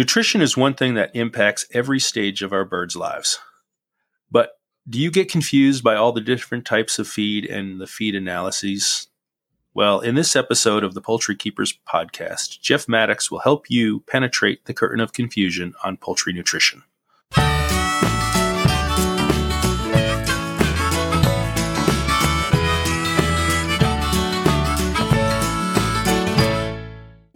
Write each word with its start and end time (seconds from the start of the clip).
Nutrition 0.00 0.40
is 0.40 0.56
one 0.56 0.72
thing 0.72 0.94
that 0.94 1.10
impacts 1.12 1.66
every 1.74 2.00
stage 2.00 2.40
of 2.40 2.54
our 2.54 2.64
birds' 2.64 2.96
lives. 2.96 3.38
But 4.30 4.52
do 4.88 4.98
you 4.98 5.10
get 5.10 5.30
confused 5.30 5.84
by 5.84 5.94
all 5.94 6.12
the 6.12 6.22
different 6.22 6.64
types 6.64 6.98
of 6.98 7.06
feed 7.06 7.44
and 7.44 7.78
the 7.78 7.86
feed 7.86 8.14
analyses? 8.14 9.08
Well, 9.74 10.00
in 10.00 10.14
this 10.14 10.34
episode 10.34 10.84
of 10.84 10.94
the 10.94 11.02
Poultry 11.02 11.36
Keepers 11.36 11.78
podcast, 11.86 12.62
Jeff 12.62 12.88
Mattocks 12.88 13.30
will 13.30 13.40
help 13.40 13.68
you 13.68 14.00
penetrate 14.06 14.64
the 14.64 14.72
curtain 14.72 15.00
of 15.00 15.12
confusion 15.12 15.74
on 15.84 15.98
poultry 15.98 16.32
nutrition. 16.32 16.82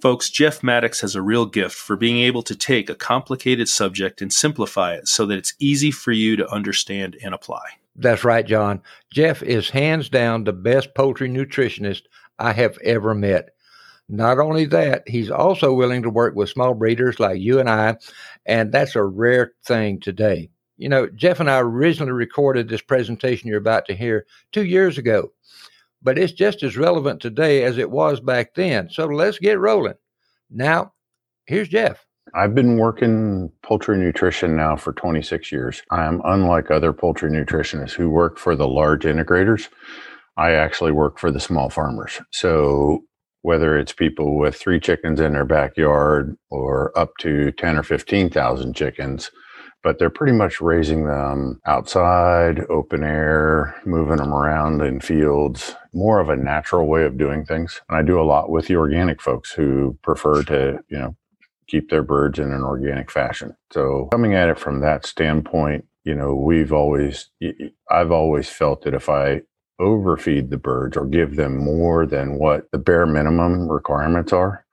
Folks, 0.05 0.29
Jeff 0.29 0.63
Mattocks 0.63 1.01
has 1.01 1.15
a 1.15 1.23
real 1.23 1.47
gift 1.47 1.75
for 1.75 1.97
being 1.97 2.19
able 2.19 2.43
to 2.43 2.55
take 2.55 2.91
a 2.91 2.95
complicated 2.95 3.71
subject 3.71 4.21
and 4.21 4.31
simplify 4.31 4.93
it 4.93 5.09
so 5.09 5.25
that 5.25 5.39
it's 5.39 5.55
easy 5.59 5.91
for 5.91 6.13
you 6.13 6.37
to 6.37 6.47
understand 6.51 7.17
and 7.25 7.33
apply. 7.33 7.65
That's 7.97 8.23
right, 8.23 8.47
John. 8.47 8.83
Jeff 9.11 9.43
is 9.43 9.71
hands 9.71 10.11
down 10.11 10.45
the 10.45 10.53
best 10.53 10.95
poultry 10.95 11.31
nutritionist 11.31 12.03
I 12.39 12.53
have 12.53 12.77
ever 12.85 13.15
met. 13.15 13.55
Not 14.07 14.39
only 14.39 14.67
that, 14.67 15.09
he's 15.09 15.31
also 15.31 15.73
willing 15.73 16.03
to 16.03 16.11
work 16.11 16.35
with 16.35 16.51
small 16.51 16.75
breeders 16.75 17.19
like 17.19 17.41
you 17.41 17.59
and 17.59 17.71
I, 17.71 17.97
and 18.45 18.71
that's 18.71 18.97
a 18.97 19.03
rare 19.03 19.55
thing 19.65 20.01
today. 20.01 20.51
You 20.77 20.91
know, 20.91 21.07
Jeff 21.07 21.41
and 21.41 21.51
I 21.51 21.61
originally 21.61 22.13
recorded 22.13 22.69
this 22.69 22.83
presentation 22.83 23.49
you're 23.49 23.57
about 23.57 23.87
to 23.87 23.97
hear 23.97 24.27
two 24.53 24.67
years 24.67 24.99
ago 24.99 25.33
but 26.05 26.19
it's 26.19 26.33
just 26.33 26.63
as 26.63 26.77
relevant 26.77 27.21
today 27.21 27.65
as 27.65 27.79
it 27.79 27.91
was 27.91 28.21
back 28.21 28.55
then. 28.55 28.91
So 28.91 29.07
let's 29.07 29.39
get 29.39 29.59
rolling. 29.59 29.95
Now, 30.51 30.93
here's 31.47 31.69
Jeff. 31.69 32.05
I've 32.35 32.55
been 32.55 32.79
working 32.79 33.51
poultry 33.63 33.99
nutrition 33.99 34.57
now 34.57 34.77
for 34.77 34.93
26 34.93 35.53
years. 35.53 35.83
I 35.91 36.05
am 36.05 36.23
unlike 36.25 36.71
other 36.71 36.93
poultry 36.93 37.31
nutritionists 37.31 37.93
who 37.93 38.11
work 38.11 38.39
for 38.39 38.57
the 38.57 38.69
large 38.69 39.05
integrators. 39.05 39.69
I 40.37 40.53
actually 40.53 40.93
work 40.93 41.19
for 41.19 41.31
the 41.31 41.41
small 41.41 41.71
farmers. 41.71 42.21
So 42.33 43.05
whether 43.43 43.79
it's 43.79 43.93
people 43.93 44.39
with 44.39 44.57
three 44.57 44.81
chickens 44.81 45.21
in 45.21 45.35
their 45.35 45.45
backyard 45.45 46.37
or 46.51 46.99
up 46.99 47.13
to 47.21 47.53
10 47.53 47.77
or 47.77 47.83
15,000 47.83 48.75
chickens, 48.75 49.31
but 49.85 49.99
they're 49.99 50.11
pretty 50.11 50.33
much 50.33 50.63
raising 50.63 51.05
them 51.05 51.61
outside, 51.67 52.65
open 52.71 53.05
air, 53.05 53.81
moving 53.85 54.17
them 54.17 54.33
around 54.33 54.81
in 54.81 54.99
fields, 54.99 55.75
more 55.93 56.21
of 56.21 56.31
a 56.31 56.37
natural 56.37 56.89
way 56.89 57.05
of 57.05 57.19
doing 57.19 57.45
things. 57.45 57.83
And 57.89 57.99
I 57.99 58.03
do 58.03 58.19
a 58.19 58.25
lot 58.25 58.51
with 58.51 58.67
the 58.67 58.77
organic 58.77 59.21
folks 59.21 59.53
who 59.53 59.97
prefer 60.03 60.43
to, 60.45 60.79
you 60.89 60.99
know, 60.99 61.15
keep 61.69 61.91
their 61.91 62.03
birds 62.03 62.39
in 62.39 62.51
an 62.51 62.63
organic 62.63 63.11
fashion. 63.11 63.55
So 63.73 64.09
coming 64.11 64.35
at 64.35 64.49
it 64.49 64.59
from 64.59 64.81
that 64.81 65.05
standpoint, 65.05 65.85
you 66.05 66.15
know, 66.15 66.35
we've 66.35 66.73
always, 66.73 67.31
I've 67.91 68.11
always 68.11 68.49
felt 68.49 68.83
that 68.83 68.95
if 68.95 69.11
I 69.11 69.43
overfeed 69.79 70.51
the 70.51 70.57
birds 70.57 70.97
or 70.97 71.05
give 71.05 71.37
them 71.37 71.59
more 71.59 72.07
than 72.07 72.39
what 72.39 72.71
the 72.71 72.79
bare 72.79 73.07
minimum 73.07 73.69
requirements 73.69 74.33
are, 74.33 74.65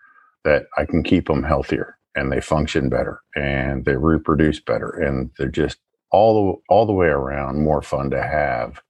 that 0.45 0.67
I 0.77 0.85
can 0.85 1.03
keep 1.03 1.27
them 1.27 1.43
healthier 1.43 1.97
and 2.15 2.31
they 2.31 2.41
function 2.41 2.89
better 2.89 3.21
and 3.35 3.85
they 3.85 3.95
reproduce 3.95 4.59
better 4.59 4.89
and 4.89 5.31
they're 5.37 5.47
just 5.47 5.77
all 6.11 6.33
the 6.33 6.73
all 6.73 6.85
the 6.85 6.93
way 6.93 7.07
around 7.07 7.61
more 7.61 7.81
fun 7.81 8.09
to 8.11 8.21
have. 8.21 8.81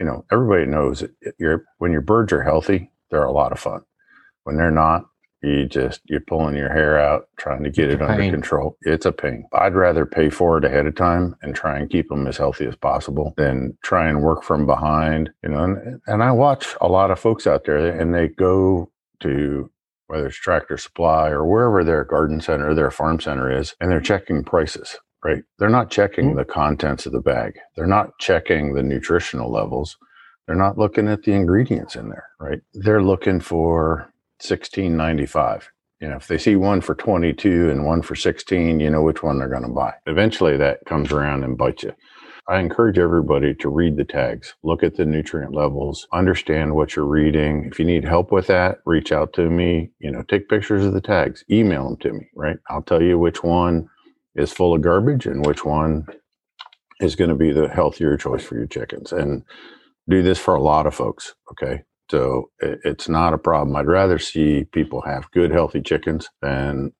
You 0.00 0.06
know, 0.06 0.24
everybody 0.30 0.66
knows 0.66 1.02
it, 1.02 1.12
you're, 1.38 1.64
when 1.78 1.92
your 1.92 2.00
birds 2.00 2.32
are 2.32 2.42
healthy, 2.42 2.92
they're 3.10 3.24
a 3.24 3.32
lot 3.32 3.50
of 3.52 3.58
fun. 3.58 3.82
When 4.44 4.56
they're 4.56 4.70
not, 4.70 5.06
you 5.42 5.66
just 5.66 6.00
you're 6.06 6.20
pulling 6.20 6.56
your 6.56 6.72
hair 6.72 6.98
out 6.98 7.28
trying 7.36 7.62
to 7.62 7.70
get 7.70 7.90
it 7.90 8.02
under 8.02 8.30
control. 8.30 8.76
It's 8.82 9.06
a 9.06 9.12
pain. 9.12 9.44
I'd 9.52 9.74
rather 9.74 10.04
pay 10.04 10.30
for 10.30 10.58
it 10.58 10.64
ahead 10.64 10.86
of 10.86 10.96
time 10.96 11.36
and 11.42 11.54
try 11.54 11.78
and 11.78 11.90
keep 11.90 12.08
them 12.08 12.26
as 12.26 12.36
healthy 12.36 12.66
as 12.66 12.74
possible 12.74 13.34
than 13.36 13.78
try 13.84 14.08
and 14.08 14.22
work 14.22 14.42
from 14.42 14.66
behind. 14.66 15.30
You 15.44 15.50
know, 15.50 15.62
and, 15.62 16.00
and 16.06 16.22
I 16.24 16.32
watch 16.32 16.74
a 16.80 16.88
lot 16.88 17.10
of 17.10 17.20
folks 17.20 17.46
out 17.46 17.64
there 17.64 17.78
and 17.78 18.12
they 18.12 18.28
go 18.28 18.90
to 19.20 19.70
whether 20.08 20.26
it's 20.26 20.36
Tractor 20.36 20.76
Supply 20.76 21.28
or 21.28 21.46
wherever 21.46 21.84
their 21.84 22.04
garden 22.04 22.40
center, 22.40 22.70
or 22.70 22.74
their 22.74 22.90
farm 22.90 23.20
center 23.20 23.50
is, 23.56 23.74
and 23.80 23.90
they're 23.90 24.00
checking 24.00 24.42
prices, 24.42 24.96
right? 25.24 25.44
They're 25.58 25.68
not 25.68 25.90
checking 25.90 26.28
mm-hmm. 26.28 26.38
the 26.38 26.44
contents 26.44 27.06
of 27.06 27.12
the 27.12 27.20
bag. 27.20 27.58
They're 27.76 27.86
not 27.86 28.18
checking 28.18 28.74
the 28.74 28.82
nutritional 28.82 29.52
levels. 29.52 29.96
They're 30.46 30.56
not 30.56 30.78
looking 30.78 31.08
at 31.08 31.22
the 31.22 31.32
ingredients 31.32 31.94
in 31.94 32.08
there, 32.08 32.26
right? 32.40 32.60
They're 32.72 33.02
looking 33.02 33.38
for 33.38 34.10
1695. 34.40 35.70
You 36.00 36.08
know, 36.08 36.16
if 36.16 36.26
they 36.26 36.38
see 36.38 36.56
one 36.56 36.80
for 36.80 36.94
22 36.94 37.70
and 37.70 37.84
one 37.84 38.02
for 38.02 38.14
16, 38.14 38.80
you 38.80 38.88
know 38.88 39.02
which 39.02 39.22
one 39.22 39.38
they're 39.38 39.48
going 39.48 39.62
to 39.62 39.68
buy. 39.68 39.92
Eventually 40.06 40.56
that 40.56 40.78
comes 40.86 41.12
around 41.12 41.44
and 41.44 41.58
bites 41.58 41.82
you. 41.82 41.92
I 42.48 42.60
encourage 42.60 42.98
everybody 42.98 43.54
to 43.56 43.68
read 43.68 43.96
the 43.96 44.04
tags, 44.04 44.54
look 44.62 44.82
at 44.82 44.96
the 44.96 45.04
nutrient 45.04 45.54
levels, 45.54 46.08
understand 46.14 46.74
what 46.74 46.96
you're 46.96 47.04
reading. 47.04 47.66
If 47.70 47.78
you 47.78 47.84
need 47.84 48.04
help 48.04 48.32
with 48.32 48.46
that, 48.46 48.78
reach 48.86 49.12
out 49.12 49.34
to 49.34 49.50
me. 49.50 49.90
You 49.98 50.10
know, 50.10 50.22
take 50.22 50.48
pictures 50.48 50.86
of 50.86 50.94
the 50.94 51.02
tags, 51.02 51.44
email 51.50 51.84
them 51.84 51.98
to 51.98 52.12
me, 52.14 52.26
right? 52.34 52.56
I'll 52.70 52.82
tell 52.82 53.02
you 53.02 53.18
which 53.18 53.42
one 53.42 53.88
is 54.34 54.50
full 54.50 54.74
of 54.74 54.80
garbage 54.80 55.26
and 55.26 55.44
which 55.44 55.66
one 55.66 56.06
is 57.00 57.16
going 57.16 57.28
to 57.30 57.36
be 57.36 57.52
the 57.52 57.68
healthier 57.68 58.16
choice 58.16 58.42
for 58.44 58.56
your 58.56 58.66
chickens. 58.66 59.12
And 59.12 59.42
do 60.08 60.22
this 60.22 60.38
for 60.38 60.54
a 60.54 60.62
lot 60.62 60.86
of 60.86 60.94
folks, 60.94 61.34
okay? 61.52 61.82
So 62.10 62.50
it's 62.60 63.10
not 63.10 63.34
a 63.34 63.38
problem. 63.38 63.76
I'd 63.76 63.86
rather 63.86 64.18
see 64.18 64.64
people 64.72 65.02
have 65.02 65.30
good, 65.32 65.50
healthy 65.50 65.82
chickens 65.82 66.30
than 66.40 66.92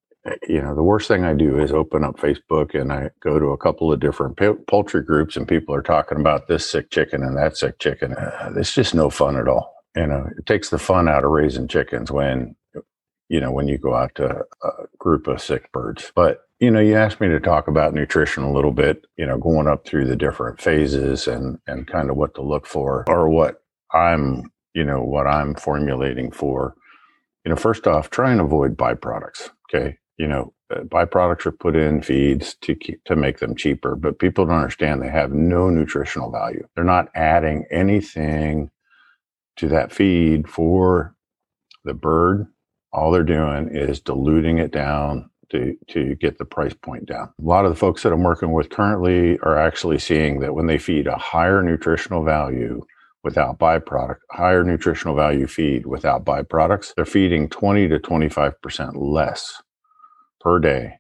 you 0.49 0.61
know, 0.61 0.75
the 0.75 0.83
worst 0.83 1.09
thing 1.09 1.25
I 1.25 1.35
do 1.35 1.59
is 1.59 1.73
open 1.73 2.05
up 2.05 2.17
Facebook 2.17 2.79
and 2.79 2.93
I 2.93 3.11
go 3.21 3.39
to 3.39 3.47
a 3.47 3.57
couple 3.59 3.93
of 3.93 4.01
different 4.01 4.39
poultry 4.67 5.03
groups 5.03 5.37
and 5.37 5.47
people 5.47 5.75
are 5.75 5.83
talking 5.83 6.19
about 6.19 6.49
this 6.49 6.69
sick 6.69 6.91
chicken 6.91 7.23
and 7.23 7.37
that 7.37 7.57
sick 7.57 7.79
chicken. 7.79 8.15
Uh, 8.15 8.53
it's 8.57 8.75
just 8.75 8.95
no 8.95 9.11
fun 9.11 9.37
at 9.37 9.49
all. 9.49 9.75
You 9.97 10.07
know, 10.07 10.29
it 10.37 10.47
takes 10.47 10.71
the 10.71 10.79
fun 10.79 11.09
out 11.09 11.25
of 11.25 11.31
raising 11.31 11.69
chickens 11.69 12.11
when, 12.11 12.57
you 13.29 13.41
know, 13.41 13.51
when 13.51 13.69
you 13.69 13.79
go 13.79 13.95
out 13.95 14.15
to 14.17 14.45
a 14.63 14.71
group 14.99 15.27
of 15.27 15.41
sick 15.41 15.71
birds. 15.73 16.13
But, 16.15 16.43
you 16.61 16.71
know, 16.71 16.81
you 16.81 16.97
asked 16.97 17.21
me 17.21 17.29
to 17.29 17.41
talk 17.41 17.69
about 17.69 17.95
nutrition 17.95 18.43
a 18.43 18.53
little 18.53 18.73
bit, 18.73 19.05
you 19.17 19.27
know, 19.27 19.39
going 19.39 19.67
up 19.67 19.87
through 19.87 20.07
the 20.07 20.17
different 20.17 20.61
phases 20.61 21.27
and, 21.27 21.59
and 21.67 21.87
kind 21.87 22.11
of 22.11 22.17
what 22.17 22.35
to 22.35 22.43
look 22.43 22.67
for 22.67 23.05
or 23.09 23.29
what 23.29 23.63
I'm, 23.93 24.51
you 24.75 24.85
know, 24.85 25.03
what 25.03 25.27
I'm 25.27 25.55
formulating 25.55 26.33
for. 26.33 26.75
You 27.45 27.51
know, 27.51 27.57
first 27.57 27.87
off, 27.87 28.11
try 28.11 28.33
and 28.33 28.41
avoid 28.41 28.77
byproducts. 28.77 29.51
Okay 29.73 29.97
you 30.19 30.27
know, 30.27 30.53
uh, 30.75 30.81
byproducts 30.81 31.47
are 31.47 31.53
put 31.53 31.77
in 31.77 32.03
feeds 32.03 32.55
to 32.61 32.75
keep, 32.75 33.03
to 33.05 33.17
make 33.17 33.39
them 33.39 33.57
cheaper, 33.57 33.97
but 33.97 34.19
people 34.19 34.45
don't 34.45 34.57
understand 34.57 35.01
they 35.01 35.09
have 35.09 35.33
no 35.33 35.71
nutritional 35.71 36.31
value. 36.31 36.67
They're 36.75 36.85
not 36.85 37.09
adding 37.15 37.65
anything 37.71 38.71
to 39.57 39.69
that 39.69 39.93
feed 39.93 40.49
for 40.49 41.15
the 41.85 41.95
bird. 41.95 42.47
All 42.93 43.11
they're 43.11 43.23
doing 43.23 43.71
is 43.73 44.01
diluting 44.01 44.59
it 44.59 44.73
down 44.73 45.31
to, 45.51 45.77
to 45.89 46.15
get 46.17 46.39
the 46.39 46.45
price 46.45 46.75
point 46.75 47.07
down. 47.07 47.33
A 47.41 47.45
lot 47.45 47.65
of 47.65 47.71
the 47.71 47.79
folks 47.79 48.03
that 48.03 48.13
I'm 48.13 48.23
working 48.23 48.53
with 48.53 48.71
currently 48.71 49.39
are 49.41 49.57
actually 49.57 49.99
seeing 49.99 50.41
that 50.41 50.55
when 50.55 50.67
they 50.67 50.79
feed 50.79 51.07
a 51.07 51.17
higher 51.17 51.63
nutritional 51.63 52.25
value 52.25 52.85
without 53.25 53.59
byproduct, 53.59 54.19
higher 54.31 54.65
nutritional 54.65 55.15
value 55.15 55.47
feed 55.47 55.87
without 55.87 56.25
byproducts, 56.25 56.95
they're 56.95 57.05
feeding 57.05 57.49
20 57.49 57.89
to 57.89 57.99
25% 57.99 58.93
less 58.97 59.63
per 60.49 60.59
day 60.59 60.95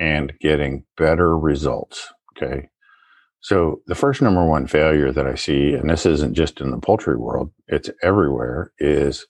and 0.00 0.32
getting 0.40 0.84
better 0.96 1.38
results. 1.38 2.12
Okay. 2.36 2.68
So 3.40 3.80
the 3.86 3.94
first 3.94 4.20
number 4.20 4.44
one 4.44 4.66
failure 4.66 5.12
that 5.12 5.26
I 5.26 5.36
see, 5.36 5.74
and 5.74 5.88
this 5.88 6.04
isn't 6.04 6.34
just 6.34 6.60
in 6.60 6.72
the 6.72 6.78
poultry 6.78 7.16
world, 7.16 7.52
it's 7.68 7.90
everywhere, 8.02 8.72
is 8.80 9.24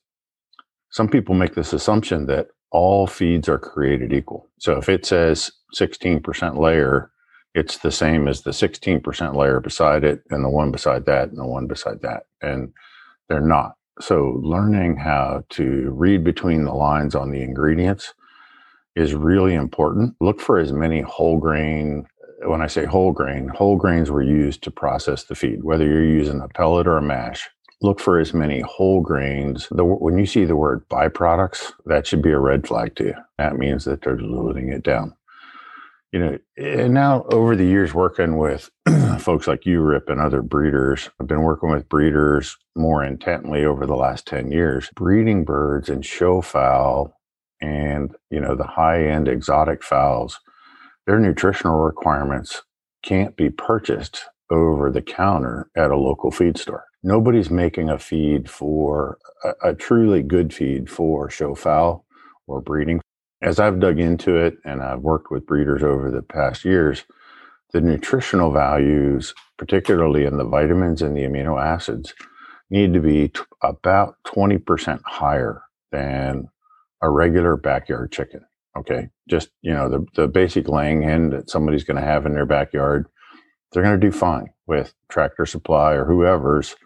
some 0.91 1.09
people 1.09 1.35
make 1.35 1.55
this 1.55 1.75
assumption 1.75 2.27
that 2.27 2.47
all 2.71 3.07
feeds 3.07 3.47
are 3.47 3.59
created 3.59 4.11
equal. 4.13 4.49
So 4.59 4.79
if 4.79 4.89
it 4.89 5.05
says 5.05 5.51
16% 5.79 6.59
layer, 6.59 7.11
it's 7.55 7.79
the 7.79 7.93
same 7.93 8.27
as 8.27 8.43
the 8.43 8.53
16% 8.53 9.37
layer 9.37 9.61
beside 9.61 10.03
it 10.03 10.23
and 10.31 10.43
the 10.43 10.49
one 10.49 10.71
beside 10.71 11.05
that 11.05 11.29
and 11.29 11.39
the 11.39 11.47
one 11.47 11.67
beside 11.67 12.01
that. 12.01 12.23
And 12.41 12.73
they're 13.29 13.41
not. 13.41 13.75
So 14.01 14.41
learning 14.43 14.97
how 14.97 15.45
to 15.51 15.91
read 15.91 16.25
between 16.25 16.65
the 16.65 16.75
lines 16.75 17.15
on 17.15 17.31
the 17.31 17.43
ingredients 17.43 18.15
is 18.99 19.15
really 19.15 19.55
important. 19.55 20.15
Look 20.21 20.41
for 20.41 20.59
as 20.59 20.73
many 20.73 21.01
whole 21.03 21.39
grain. 21.39 22.07
When 22.43 22.61
I 22.61 22.67
say 22.67 22.85
whole 22.85 23.13
grain, 23.13 23.49
whole 23.49 23.77
grains 23.77 24.11
were 24.11 24.23
used 24.23 24.63
to 24.65 24.71
process 24.71 25.25
the 25.25 25.35
feed, 25.35 25.63
whether 25.63 25.85
you're 25.85 26.05
using 26.05 26.41
a 26.41 26.49
pellet 26.49 26.87
or 26.87 26.99
a 26.99 27.03
mash. 27.03 27.49
Look 27.81 28.01
for 28.01 28.19
as 28.19 28.35
many 28.35 28.61
whole 28.61 29.01
grains. 29.01 29.69
The, 29.71 29.85
when 29.85 30.19
you 30.19 30.27
see 30.27 30.45
the 30.45 30.57
word 30.57 30.89
byproducts, 30.89 31.73
that 31.87 32.09
should 32.09 32.23
be 32.23 32.33
a 32.33 32.39
red 32.39 32.67
flag 32.67 32.97
to 32.97 33.05
you. 33.05 33.15
That 33.39 33.57
means 33.57 33.85
that 33.85 34.03
they're 34.03 34.17
diluting 34.17 34.73
it 34.73 34.83
down. 34.83 35.15
You 36.11 36.21
know, 36.21 36.39
and 36.57 36.95
now 36.95 37.25
over 37.31 37.55
the 37.55 37.67
years 37.67 37.95
working 37.95 38.37
with 38.37 38.71
folks 39.19 39.47
like 39.47 39.67
you, 39.67 39.81
Rip, 39.83 40.09
and 40.09 40.21
other 40.21 40.43
breeders, 40.43 41.11
I've 41.21 41.27
been 41.27 41.43
working 41.43 41.71
with 41.71 41.89
breeders 41.89 42.57
more 42.75 43.05
intently 43.05 43.65
over 43.65 43.87
the 43.87 43.95
last 43.95 44.27
10 44.27 44.51
years. 44.51 44.91
Breeding 44.95 45.45
birds 45.45 45.89
and 45.89 46.05
show 46.05 46.41
fowl 46.41 47.18
and 47.61 48.15
you 48.31 48.41
know 48.41 48.55
the 48.55 48.67
high 48.67 49.05
end 49.05 49.29
exotic 49.29 49.83
fowls, 49.83 50.39
their 51.07 51.19
nutritional 51.19 51.81
requirements 51.81 52.63
can't 53.03 53.37
be 53.37 53.51
purchased 53.51 54.25
over 54.51 54.91
the 54.91 55.03
counter 55.03 55.71
at 55.77 55.91
a 55.91 55.97
local 55.97 56.31
feed 56.31 56.59
store. 56.59 56.85
Nobody's 57.03 57.51
making 57.51 57.89
a 57.89 57.99
feed 57.99 58.51
for 58.51 59.19
a, 59.45 59.71
a 59.71 59.75
truly 59.75 60.23
good 60.23 60.53
feed 60.53 60.91
for 60.91 61.31
show 61.31 61.55
fowl 61.55 62.05
or 62.47 62.61
breeding. 62.61 63.01
As 63.43 63.61
I've 63.61 63.79
dug 63.81 64.01
into 64.01 64.37
it 64.37 64.59
and 64.65 64.83
I've 64.83 65.01
worked 65.01 65.31
with 65.31 65.47
breeders 65.47 65.83
over 65.83 66.11
the 66.11 66.23
past 66.23 66.65
years, 66.65 67.05
the 67.73 67.81
nutritional 67.81 68.51
values, 68.51 69.35
particularly 69.59 70.25
in 70.25 70.39
the 70.39 70.45
vitamins 70.45 71.03
and 71.03 71.17
the 71.17 71.23
amino 71.23 71.63
acids, 71.63 72.15
need 72.71 72.93
to 72.95 73.01
be 73.01 73.29
t- 73.29 73.41
about 73.63 74.17
20% 74.27 75.01
higher 75.05 75.63
than 75.93 76.49
a 77.03 77.11
regular 77.11 77.57
backyard 77.57 78.13
chicken. 78.13 78.41
Okay. 78.77 79.09
Just, 79.29 79.51
you 79.63 79.73
know, 79.73 79.89
the, 79.89 80.07
the 80.15 80.29
basic 80.29 80.69
laying 80.69 81.03
hen 81.03 81.31
that 81.31 81.51
somebody's 81.51 81.85
going 81.85 81.97
to 81.97 82.07
have 82.07 82.27
in 82.27 82.35
their 82.35 82.47
backyard, 82.47 83.09
they're 83.73 83.83
going 83.83 83.99
to 83.99 84.07
do 84.07 84.13
fine 84.13 84.49
with 84.67 84.95
tractor 85.11 85.47
supply 85.47 85.93
or 85.95 86.05
whoever's 86.05 86.77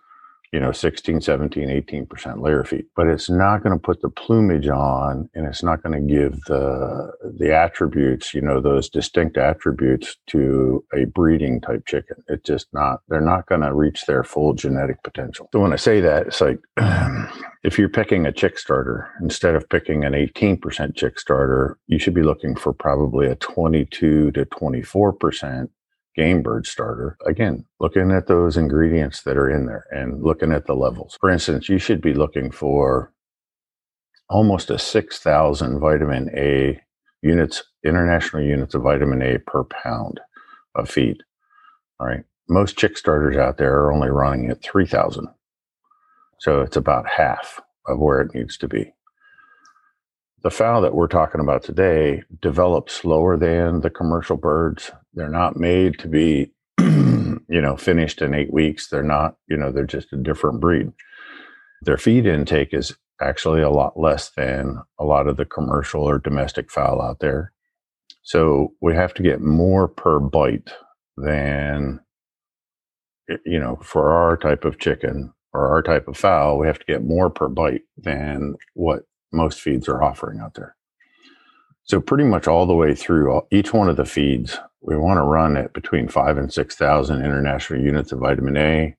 you 0.52 0.60
know 0.60 0.70
16 0.70 1.20
17 1.20 1.68
18% 1.68 2.42
layer 2.42 2.62
feet 2.62 2.86
but 2.94 3.06
it's 3.06 3.30
not 3.30 3.62
going 3.62 3.76
to 3.76 3.82
put 3.82 4.02
the 4.02 4.10
plumage 4.10 4.68
on 4.68 5.28
and 5.34 5.46
it's 5.46 5.62
not 5.62 5.82
going 5.82 5.98
to 5.98 6.14
give 6.14 6.38
the 6.42 7.10
the 7.38 7.54
attributes 7.54 8.34
you 8.34 8.40
know 8.40 8.60
those 8.60 8.88
distinct 8.88 9.38
attributes 9.38 10.16
to 10.26 10.84
a 10.94 11.04
breeding 11.06 11.60
type 11.60 11.86
chicken. 11.86 12.16
It's 12.28 12.44
just 12.44 12.68
not 12.72 13.00
they're 13.08 13.20
not 13.20 13.46
going 13.46 13.62
to 13.62 13.74
reach 13.74 14.04
their 14.06 14.22
full 14.22 14.52
genetic 14.52 15.02
potential. 15.02 15.48
So 15.52 15.60
when 15.60 15.72
i 15.72 15.76
say 15.76 16.00
that 16.00 16.26
it's 16.28 16.40
like 16.40 16.58
if 17.64 17.78
you're 17.78 17.88
picking 17.88 18.26
a 18.26 18.32
chick 18.32 18.58
starter 18.58 19.10
instead 19.22 19.54
of 19.54 19.68
picking 19.68 20.04
an 20.04 20.12
18% 20.12 20.94
chick 20.94 21.18
starter 21.18 21.78
you 21.86 21.98
should 21.98 22.14
be 22.14 22.22
looking 22.22 22.54
for 22.54 22.72
probably 22.72 23.26
a 23.26 23.36
22 23.36 24.32
to 24.32 24.44
24% 24.44 25.68
game 26.16 26.42
bird 26.42 26.66
starter, 26.66 27.16
again, 27.26 27.64
looking 27.80 28.10
at 28.10 28.26
those 28.26 28.56
ingredients 28.56 29.22
that 29.22 29.36
are 29.36 29.50
in 29.50 29.66
there 29.66 29.86
and 29.90 30.22
looking 30.22 30.52
at 30.52 30.66
the 30.66 30.74
levels. 30.74 31.16
For 31.20 31.30
instance, 31.30 31.68
you 31.68 31.78
should 31.78 32.00
be 32.00 32.14
looking 32.14 32.50
for 32.50 33.12
almost 34.28 34.70
a 34.70 34.78
6,000 34.78 35.80
vitamin 35.80 36.30
A 36.36 36.80
units, 37.22 37.62
international 37.84 38.42
units 38.42 38.74
of 38.74 38.82
vitamin 38.82 39.22
A 39.22 39.38
per 39.38 39.64
pound 39.64 40.20
of 40.74 40.88
feed. 40.88 41.18
All 42.00 42.06
right. 42.06 42.24
Most 42.48 42.76
chick 42.76 42.98
starters 42.98 43.36
out 43.36 43.58
there 43.58 43.74
are 43.74 43.92
only 43.92 44.08
running 44.08 44.50
at 44.50 44.62
3,000. 44.62 45.28
So 46.40 46.60
it's 46.60 46.76
about 46.76 47.08
half 47.08 47.60
of 47.86 47.98
where 47.98 48.20
it 48.20 48.34
needs 48.34 48.56
to 48.58 48.68
be. 48.68 48.92
The 50.42 50.50
fowl 50.50 50.80
that 50.82 50.94
we're 50.94 51.06
talking 51.06 51.40
about 51.40 51.62
today 51.62 52.24
develops 52.40 52.94
slower 52.94 53.36
than 53.36 53.80
the 53.80 53.90
commercial 53.90 54.36
birds 54.36 54.90
they're 55.14 55.28
not 55.28 55.56
made 55.56 55.98
to 56.00 56.08
be, 56.08 56.50
you 56.78 57.40
know, 57.48 57.76
finished 57.76 58.22
in 58.22 58.34
eight 58.34 58.52
weeks. 58.52 58.88
They're 58.88 59.02
not, 59.02 59.36
you 59.48 59.56
know, 59.56 59.70
they're 59.70 59.84
just 59.84 60.12
a 60.12 60.16
different 60.16 60.60
breed. 60.60 60.92
Their 61.82 61.98
feed 61.98 62.26
intake 62.26 62.72
is 62.72 62.94
actually 63.20 63.62
a 63.62 63.70
lot 63.70 63.98
less 63.98 64.30
than 64.30 64.78
a 64.98 65.04
lot 65.04 65.26
of 65.26 65.36
the 65.36 65.44
commercial 65.44 66.02
or 66.02 66.18
domestic 66.18 66.70
fowl 66.70 67.00
out 67.00 67.20
there. 67.20 67.52
So 68.22 68.72
we 68.80 68.94
have 68.94 69.14
to 69.14 69.22
get 69.22 69.40
more 69.40 69.88
per 69.88 70.20
bite 70.20 70.70
than, 71.16 72.00
you 73.44 73.58
know, 73.58 73.78
for 73.82 74.12
our 74.12 74.36
type 74.36 74.64
of 74.64 74.78
chicken 74.78 75.32
or 75.52 75.68
our 75.68 75.82
type 75.82 76.08
of 76.08 76.16
fowl, 76.16 76.58
we 76.58 76.66
have 76.66 76.78
to 76.78 76.86
get 76.86 77.04
more 77.04 77.30
per 77.30 77.48
bite 77.48 77.82
than 77.96 78.54
what 78.74 79.02
most 79.32 79.60
feeds 79.60 79.88
are 79.88 80.02
offering 80.02 80.40
out 80.40 80.54
there. 80.54 80.76
So 81.84 82.00
pretty 82.00 82.24
much 82.24 82.46
all 82.46 82.66
the 82.66 82.74
way 82.74 82.94
through 82.94 83.42
each 83.50 83.72
one 83.74 83.88
of 83.88 83.96
the 83.96 84.04
feeds, 84.04 84.58
we 84.82 84.96
want 84.96 85.18
to 85.18 85.22
run 85.22 85.56
at 85.56 85.72
between 85.72 86.08
five 86.08 86.36
and 86.36 86.52
6,000 86.52 87.24
international 87.24 87.80
units 87.80 88.12
of 88.12 88.18
vitamin 88.18 88.56
A. 88.56 88.96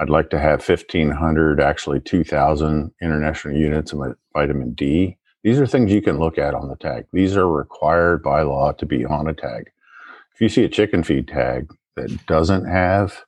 I'd 0.00 0.10
like 0.10 0.30
to 0.30 0.38
have 0.38 0.68
1,500, 0.68 1.60
actually 1.60 2.00
2,000 2.00 2.92
international 3.00 3.56
units 3.56 3.92
of 3.92 4.16
vitamin 4.34 4.74
D. 4.74 5.16
These 5.42 5.60
are 5.60 5.66
things 5.66 5.92
you 5.92 6.02
can 6.02 6.18
look 6.18 6.38
at 6.38 6.54
on 6.54 6.68
the 6.68 6.76
tag. 6.76 7.06
These 7.12 7.36
are 7.36 7.48
required 7.48 8.22
by 8.22 8.42
law 8.42 8.72
to 8.72 8.84
be 8.84 9.04
on 9.04 9.28
a 9.28 9.32
tag. 9.32 9.70
If 10.34 10.40
you 10.40 10.48
see 10.48 10.64
a 10.64 10.68
chicken 10.68 11.04
feed 11.04 11.28
tag 11.28 11.72
that 11.94 12.26
doesn't 12.26 12.66
have 12.66 13.24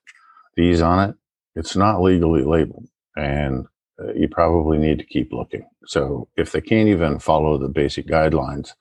these 0.57 0.83
on 0.83 1.11
it, 1.11 1.17
it's 1.55 1.77
not 1.77 2.03
legally 2.03 2.43
labeled. 2.43 2.89
And 3.17 3.67
uh, 4.01 4.13
you 4.15 4.29
probably 4.29 4.79
need 4.79 4.99
to 4.99 5.05
keep 5.07 5.33
looking. 5.33 5.67
So 5.87 6.29
if 6.37 6.53
they 6.53 6.61
can't 6.61 6.89
even 6.89 7.19
follow 7.19 7.57
the 7.57 7.69
basic 7.69 8.07
guidelines 8.07 8.73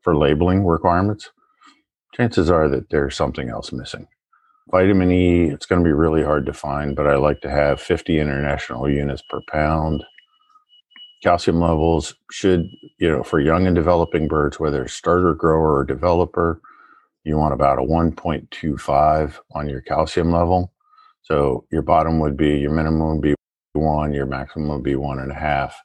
for 0.00 0.16
labeling 0.16 0.66
requirements, 0.66 1.30
chances 2.20 2.50
are 2.50 2.68
that 2.68 2.90
there's 2.90 3.16
something 3.16 3.48
else 3.48 3.72
missing. 3.72 4.06
Vitamin 4.70 5.10
E, 5.10 5.44
it's 5.46 5.66
going 5.66 5.82
to 5.82 5.88
be 5.88 5.92
really 5.92 6.22
hard 6.22 6.46
to 6.46 6.52
find, 6.52 6.94
but 6.94 7.06
I 7.06 7.16
like 7.16 7.40
to 7.42 7.50
have 7.50 7.80
50 7.80 8.20
international 8.20 8.88
units 8.90 9.22
per 9.28 9.40
pound. 9.48 10.04
Calcium 11.22 11.60
levels 11.60 12.14
should, 12.30 12.66
you 12.98 13.10
know, 13.10 13.22
for 13.22 13.40
young 13.40 13.66
and 13.66 13.74
developing 13.76 14.28
birds, 14.28 14.60
whether 14.60 14.86
starter 14.88 15.34
grower 15.34 15.76
or 15.78 15.84
developer, 15.84 16.60
you 17.24 17.36
want 17.36 17.54
about 17.54 17.78
a 17.78 17.82
1.25 17.82 19.38
on 19.54 19.68
your 19.68 19.80
calcium 19.82 20.32
level. 20.32 20.72
So 21.22 21.64
your 21.72 21.82
bottom 21.82 22.20
would 22.20 22.36
be, 22.36 22.58
your 22.58 22.72
minimum 22.72 23.16
would 23.16 23.22
be 23.22 23.34
one, 23.74 24.12
your 24.12 24.26
maximum 24.26 24.68
would 24.68 24.82
be 24.84 24.96
one 24.96 25.18
and 25.18 25.32
a 25.32 25.36
half. 25.36 25.76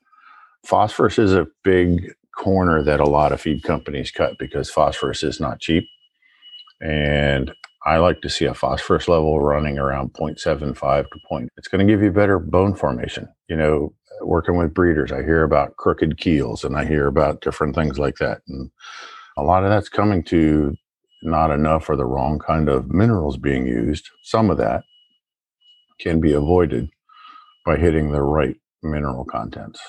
Phosphorus 0.66 1.20
is 1.20 1.34
a 1.34 1.48
big 1.64 2.14
corner 2.38 2.84
that 2.84 3.00
a 3.00 3.06
lot 3.10 3.32
of 3.32 3.42
feed 3.42 3.64
companies 3.64 4.12
cut 4.12 4.38
because 4.40 4.70
phosphorus 4.70 5.24
is 5.24 5.40
not 5.40 5.60
cheap. 5.62 5.86
And 6.82 7.54
I 7.86 7.98
like 7.98 8.22
to 8.22 8.30
see 8.30 8.46
a 8.46 8.54
phosphorus 8.54 9.08
level 9.08 9.40
running 9.40 9.78
around 9.78 10.14
0.75 10.14 11.04
to 11.04 11.20
point. 11.28 11.52
It's 11.58 11.68
going 11.68 11.86
to 11.86 11.92
give 11.92 12.02
you 12.02 12.12
better 12.12 12.40
bone 12.40 12.76
formation. 12.76 13.28
You 13.48 13.56
know, 13.56 13.94
working 14.22 14.58
with 14.58 14.74
breeders, 14.74 15.12
I 15.12 15.24
hear 15.24 15.44
about 15.44 15.78
crooked 15.78 16.18
keels 16.18 16.64
and 16.64 16.76
I 16.76 16.86
hear 16.86 17.08
about 17.08 17.42
different 17.42 17.76
things 17.76 18.00
like 18.00 18.16
that. 18.16 18.42
And 18.48 18.72
a 19.38 19.44
lot 19.44 19.64
of 19.64 19.70
that's 19.70 19.90
coming 19.90 20.24
to 20.26 20.76
not 21.22 21.52
enough 21.52 21.90
or 21.90 21.96
the 21.96 22.06
wrong 22.06 22.40
kind 22.40 22.70
of 22.70 22.92
minerals 22.92 23.38
being 23.38 23.68
used. 23.68 24.10
Some 24.24 24.50
of 24.50 24.58
that 24.58 24.84
can 26.00 26.20
be 26.20 26.34
avoided 26.34 26.90
by 27.66 27.78
hitting 27.78 28.12
the 28.12 28.22
right 28.22 28.58
mineral 28.84 29.26
contents. 29.26 29.80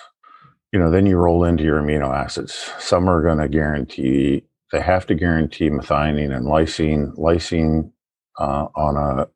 You 0.73 0.81
know, 0.81 0.91
then 0.91 1.07
you 1.07 1.17
roll 1.17 1.45
into 1.45 1.65
your 1.65 1.81
amino 1.81 2.15
acids. 2.15 2.71
Some 2.79 3.09
are 3.09 3.23
going 3.23 3.39
to 3.39 3.49
guarantee 3.49 4.45
they 4.73 4.81
have 4.81 5.07
to 5.07 5.15
guarantee 5.15 5.71
methionine 5.71 6.35
and 6.35 6.47
lysine. 6.47 7.17
Lysine 7.17 7.91
uh, 8.39 8.67
on 8.75 8.97
a 8.97 9.27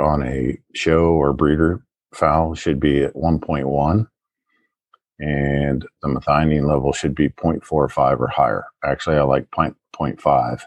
on 0.00 0.22
a 0.22 0.58
show 0.74 1.06
or 1.06 1.32
breeder 1.32 1.84
fowl 2.14 2.54
should 2.54 2.78
be 2.78 3.02
at 3.02 3.14
1.1, 3.14 4.06
and 5.18 5.86
the 6.02 6.08
methionine 6.08 6.68
level 6.68 6.92
should 6.92 7.14
be 7.14 7.30
0.45 7.30 8.20
or 8.20 8.28
higher. 8.28 8.64
Actually, 8.84 9.16
I 9.16 9.22
like 9.22 9.50
0.5. 9.50 10.62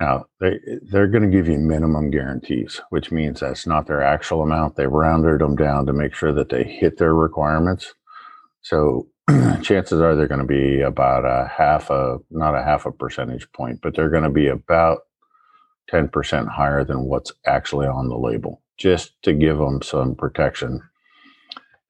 Now 0.00 0.26
they 0.40 0.58
they're 0.90 1.06
going 1.06 1.22
to 1.22 1.36
give 1.36 1.46
you 1.48 1.58
minimum 1.58 2.10
guarantees, 2.10 2.80
which 2.90 3.12
means 3.12 3.38
that's 3.40 3.66
not 3.68 3.86
their 3.86 4.02
actual 4.02 4.42
amount. 4.42 4.74
They 4.74 4.88
rounded 4.88 5.40
them 5.40 5.54
down 5.54 5.86
to 5.86 5.92
make 5.92 6.14
sure 6.14 6.32
that 6.32 6.48
they 6.48 6.64
hit 6.64 6.98
their 6.98 7.14
requirements. 7.14 7.94
So 8.62 9.06
chances 9.62 10.00
are 10.00 10.14
they're 10.14 10.26
going 10.26 10.40
to 10.40 10.46
be 10.46 10.80
about 10.80 11.24
a 11.24 11.48
half 11.48 11.90
a 11.90 12.18
not 12.30 12.54
a 12.54 12.62
half 12.62 12.86
a 12.86 12.92
percentage 12.92 13.50
point 13.52 13.80
but 13.82 13.94
they're 13.94 14.10
going 14.10 14.24
to 14.24 14.30
be 14.30 14.48
about 14.48 15.00
10% 15.90 16.48
higher 16.48 16.84
than 16.84 17.04
what's 17.04 17.32
actually 17.46 17.86
on 17.86 18.08
the 18.08 18.16
label 18.16 18.62
just 18.78 19.20
to 19.22 19.32
give 19.32 19.58
them 19.58 19.82
some 19.82 20.14
protection. 20.14 20.80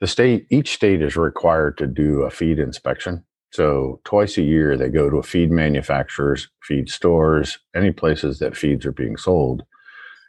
The 0.00 0.06
state 0.06 0.46
each 0.50 0.74
state 0.74 1.00
is 1.00 1.16
required 1.16 1.78
to 1.78 1.86
do 1.86 2.22
a 2.22 2.30
feed 2.30 2.58
inspection. 2.58 3.24
So 3.52 4.00
twice 4.04 4.36
a 4.38 4.42
year 4.42 4.76
they 4.76 4.88
go 4.88 5.08
to 5.08 5.18
a 5.18 5.22
feed 5.22 5.50
manufacturers 5.50 6.48
feed 6.62 6.88
stores 6.88 7.58
any 7.74 7.92
places 7.92 8.38
that 8.38 8.56
feeds 8.56 8.84
are 8.86 8.92
being 8.92 9.16
sold 9.16 9.62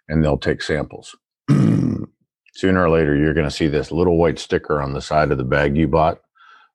and 0.07 0.23
they'll 0.23 0.37
take 0.37 0.61
samples. 0.61 1.15
Sooner 1.49 2.83
or 2.83 2.89
later 2.89 3.15
you're 3.15 3.33
going 3.33 3.49
to 3.49 3.51
see 3.51 3.67
this 3.67 3.91
little 3.91 4.17
white 4.17 4.37
sticker 4.37 4.81
on 4.81 4.93
the 4.93 5.01
side 5.01 5.31
of 5.31 5.37
the 5.37 5.43
bag 5.43 5.75
you 5.75 5.87
bought 5.87 6.19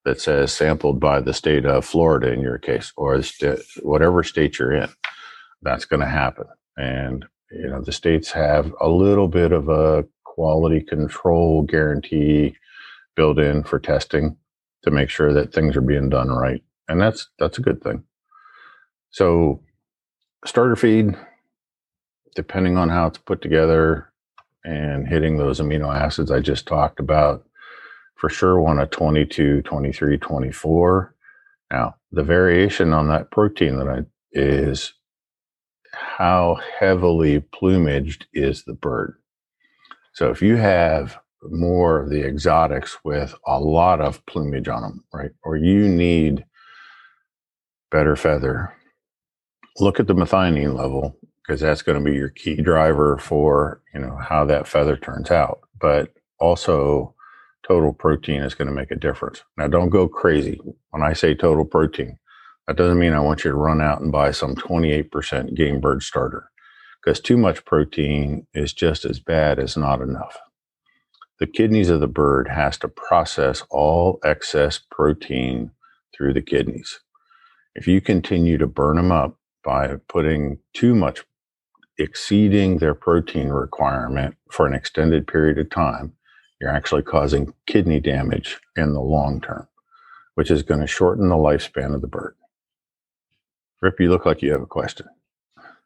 that 0.05 0.21
says 0.21 0.45
uh, 0.45 0.47
sampled 0.47 1.01
by 1.01 1.21
the 1.21 1.35
state 1.35 1.67
of 1.67 1.85
Florida 1.85 2.33
in 2.33 2.41
your 2.41 2.59
case, 2.59 2.93
or 2.97 3.21
st- 3.23 3.61
whatever 3.83 4.23
state 4.23 4.59
you're 4.59 4.73
in. 4.73 4.89
That's 5.63 5.85
going 5.85 6.01
to 6.01 6.07
happen. 6.07 6.47
And, 6.77 7.27
you 7.51 7.69
know, 7.69 7.83
the 7.83 7.93
states 7.93 8.31
have 8.33 8.73
a 8.81 8.89
little 8.89 9.29
bit 9.29 9.53
of 9.53 9.69
a 9.69 10.07
quality 10.25 10.81
control 10.81 11.63
guarantee 11.63 12.57
built 13.17 13.39
in 13.39 13.65
for 13.65 13.81
testing 13.81 14.37
to 14.85 14.91
make 14.93 15.11
sure 15.11 15.33
that 15.33 15.53
things 15.53 15.77
are 15.77 15.81
being 15.81 16.09
done 16.09 16.29
right. 16.29 16.63
And 16.89 17.01
that's 17.01 17.29
that's 17.39 17.59
a 17.59 17.63
good 17.63 17.83
thing. 17.83 18.05
So 19.11 19.61
starter 20.47 20.77
feed, 20.77 21.17
depending 22.37 22.77
on 22.77 22.89
how 22.89 23.09
it's 23.09 23.19
put 23.19 23.43
together 23.43 24.13
and 24.65 25.09
hitting 25.09 25.37
those 25.37 25.61
amino 25.61 25.93
acids 25.95 26.31
I 26.31 26.41
just 26.41 26.67
talked 26.67 27.01
about, 27.01 27.45
for 28.19 28.29
sure 28.29 28.61
want 28.61 28.81
a 28.81 28.87
22, 28.87 29.63
23, 29.63 30.19
24. 30.19 31.15
Now, 31.71 31.95
the 32.13 32.23
variation 32.23 32.93
on 32.93 33.09
that 33.09 33.31
protein 33.31 33.79
that 33.79 33.89
I 33.89 34.01
is 34.33 34.93
how 35.93 36.59
heavily 36.79 37.41
plumaged 37.41 38.25
is 38.33 38.65
the 38.65 38.75
bird. 38.75 39.15
So 40.13 40.31
if 40.31 40.43
you 40.43 40.57
have 40.57 41.19
more 41.43 42.01
of 42.01 42.11
the 42.11 42.27
exotics 42.27 42.99
with 43.05 43.35
a 43.47 43.61
lot 43.61 44.01
of 44.01 44.25
plumage 44.27 44.69
on 44.69 44.83
them, 44.83 45.05
right? 45.13 45.31
Or 45.45 45.57
you 45.57 45.89
need 45.89 46.45
better 47.91 48.17
feather. 48.17 48.75
Look 49.79 50.01
at 50.01 50.09
the 50.09 50.15
methionine 50.15 50.77
level 50.77 51.17
because 51.41 51.61
that's 51.61 51.83
going 51.83 52.03
to 52.03 52.11
be 52.11 52.17
your 52.17 52.31
key 52.31 52.57
driver 52.57 53.17
for, 53.19 53.81
you 53.95 54.01
know, 54.01 54.17
how 54.17 54.45
that 54.47 54.67
feather 54.67 54.97
turns 54.97 55.31
out. 55.31 55.61
But 55.81 56.13
also 56.41 57.15
total 57.69 57.93
protein 57.93 58.43
is 58.43 58.55
going 58.55 58.69
to 58.69 58.75
make 58.75 58.91
a 58.91 58.97
difference. 58.97 59.45
Now 59.59 59.69
don't 59.69 59.91
go 59.91 60.09
crazy. 60.09 60.61
When 60.91 61.03
I 61.03 61.13
say 61.13 61.35
total 61.35 61.67
protein, 61.67 62.19
that 62.67 62.77
doesn't 62.77 62.99
mean 62.99 63.13
I 63.13 63.21
want 63.21 63.45
you 63.45 63.53
to 63.53 63.57
run 63.57 63.83
out 63.83 64.01
and 64.01 64.11
buy 64.13 64.33
some 64.33 64.57
28% 64.57 65.55
game 65.55 65.81
bird 65.81 66.03
starter 66.03 66.51
because 67.05 67.21
too 67.21 67.37
much 67.37 67.65
protein 67.65 68.47
is 68.55 68.73
just 68.73 69.05
as 69.05 69.21
bad 69.21 69.61
as 69.61 69.77
not 69.77 70.01
enough 70.01 70.39
the 71.39 71.47
kidneys 71.47 71.91
of 71.91 72.01
the 72.01 72.09
bird 72.09 72.49
has 72.49 72.79
to 72.79 72.89
process 72.89 73.63
all 73.71 74.19
excess 74.25 74.81
protein 74.91 75.71
through 76.17 76.35
the 76.35 76.43
kidneys. 76.43 77.01
If 77.75 77.87
you 77.87 78.01
continue 78.01 78.59
to 78.59 78.67
burn 78.67 78.97
them 78.97 79.13
up 79.13 79.37
by 79.65 79.97
putting 80.09 80.59
too 80.75 80.95
much 80.95 81.25
exceeding 81.99 82.79
their 82.79 82.95
protein 82.95 83.49
requirement 83.49 84.37
for 84.51 84.67
an 84.67 84.75
extended 84.75 85.27
period 85.27 85.59
of 85.59 85.71
time, 85.71 86.13
you're 86.61 86.71
actually 86.71 87.03
causing 87.03 87.53
kidney 87.67 88.01
damage 88.01 88.59
in 88.77 88.93
the 88.93 89.01
long 89.01 89.41
term, 89.41 89.69
which 90.35 90.51
is 90.51 90.63
going 90.63 90.81
to 90.81 90.87
shorten 90.87 91.29
the 91.29 91.37
lifespan 91.37 91.95
of 91.95 92.01
the 92.01 92.09
bird. 92.09 92.35
Rip, 93.81 94.01
you 94.01 94.11
look 94.11 94.27
like 94.27 94.43
you 94.43 94.53
have 94.53 94.63
a 94.63 94.67
question. 94.67 95.07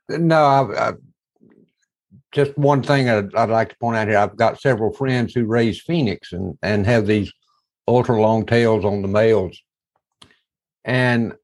No, 0.08 0.44
I, 0.44 0.88
I, 0.88 0.92
just 2.32 2.56
one 2.56 2.82
thing 2.82 3.08
I'd, 3.08 3.34
I'd, 3.34 3.50
like 3.50 3.70
to 3.70 3.76
point 3.76 3.98
out 3.98 4.08
here 4.08 4.18
I've 4.18 4.36
got 4.36 4.60
several 4.60 4.92
friends 4.92 5.34
who 5.34 5.44
raise 5.44 5.80
phoenix 5.80 6.32
and, 6.32 6.58
and 6.62 6.86
have 6.86 7.06
these 7.06 7.30
ultra 7.86 8.20
long 8.20 8.46
tails 8.46 8.84
on 8.84 9.02
the 9.02 9.08
males. 9.08 9.60
And 10.84 11.34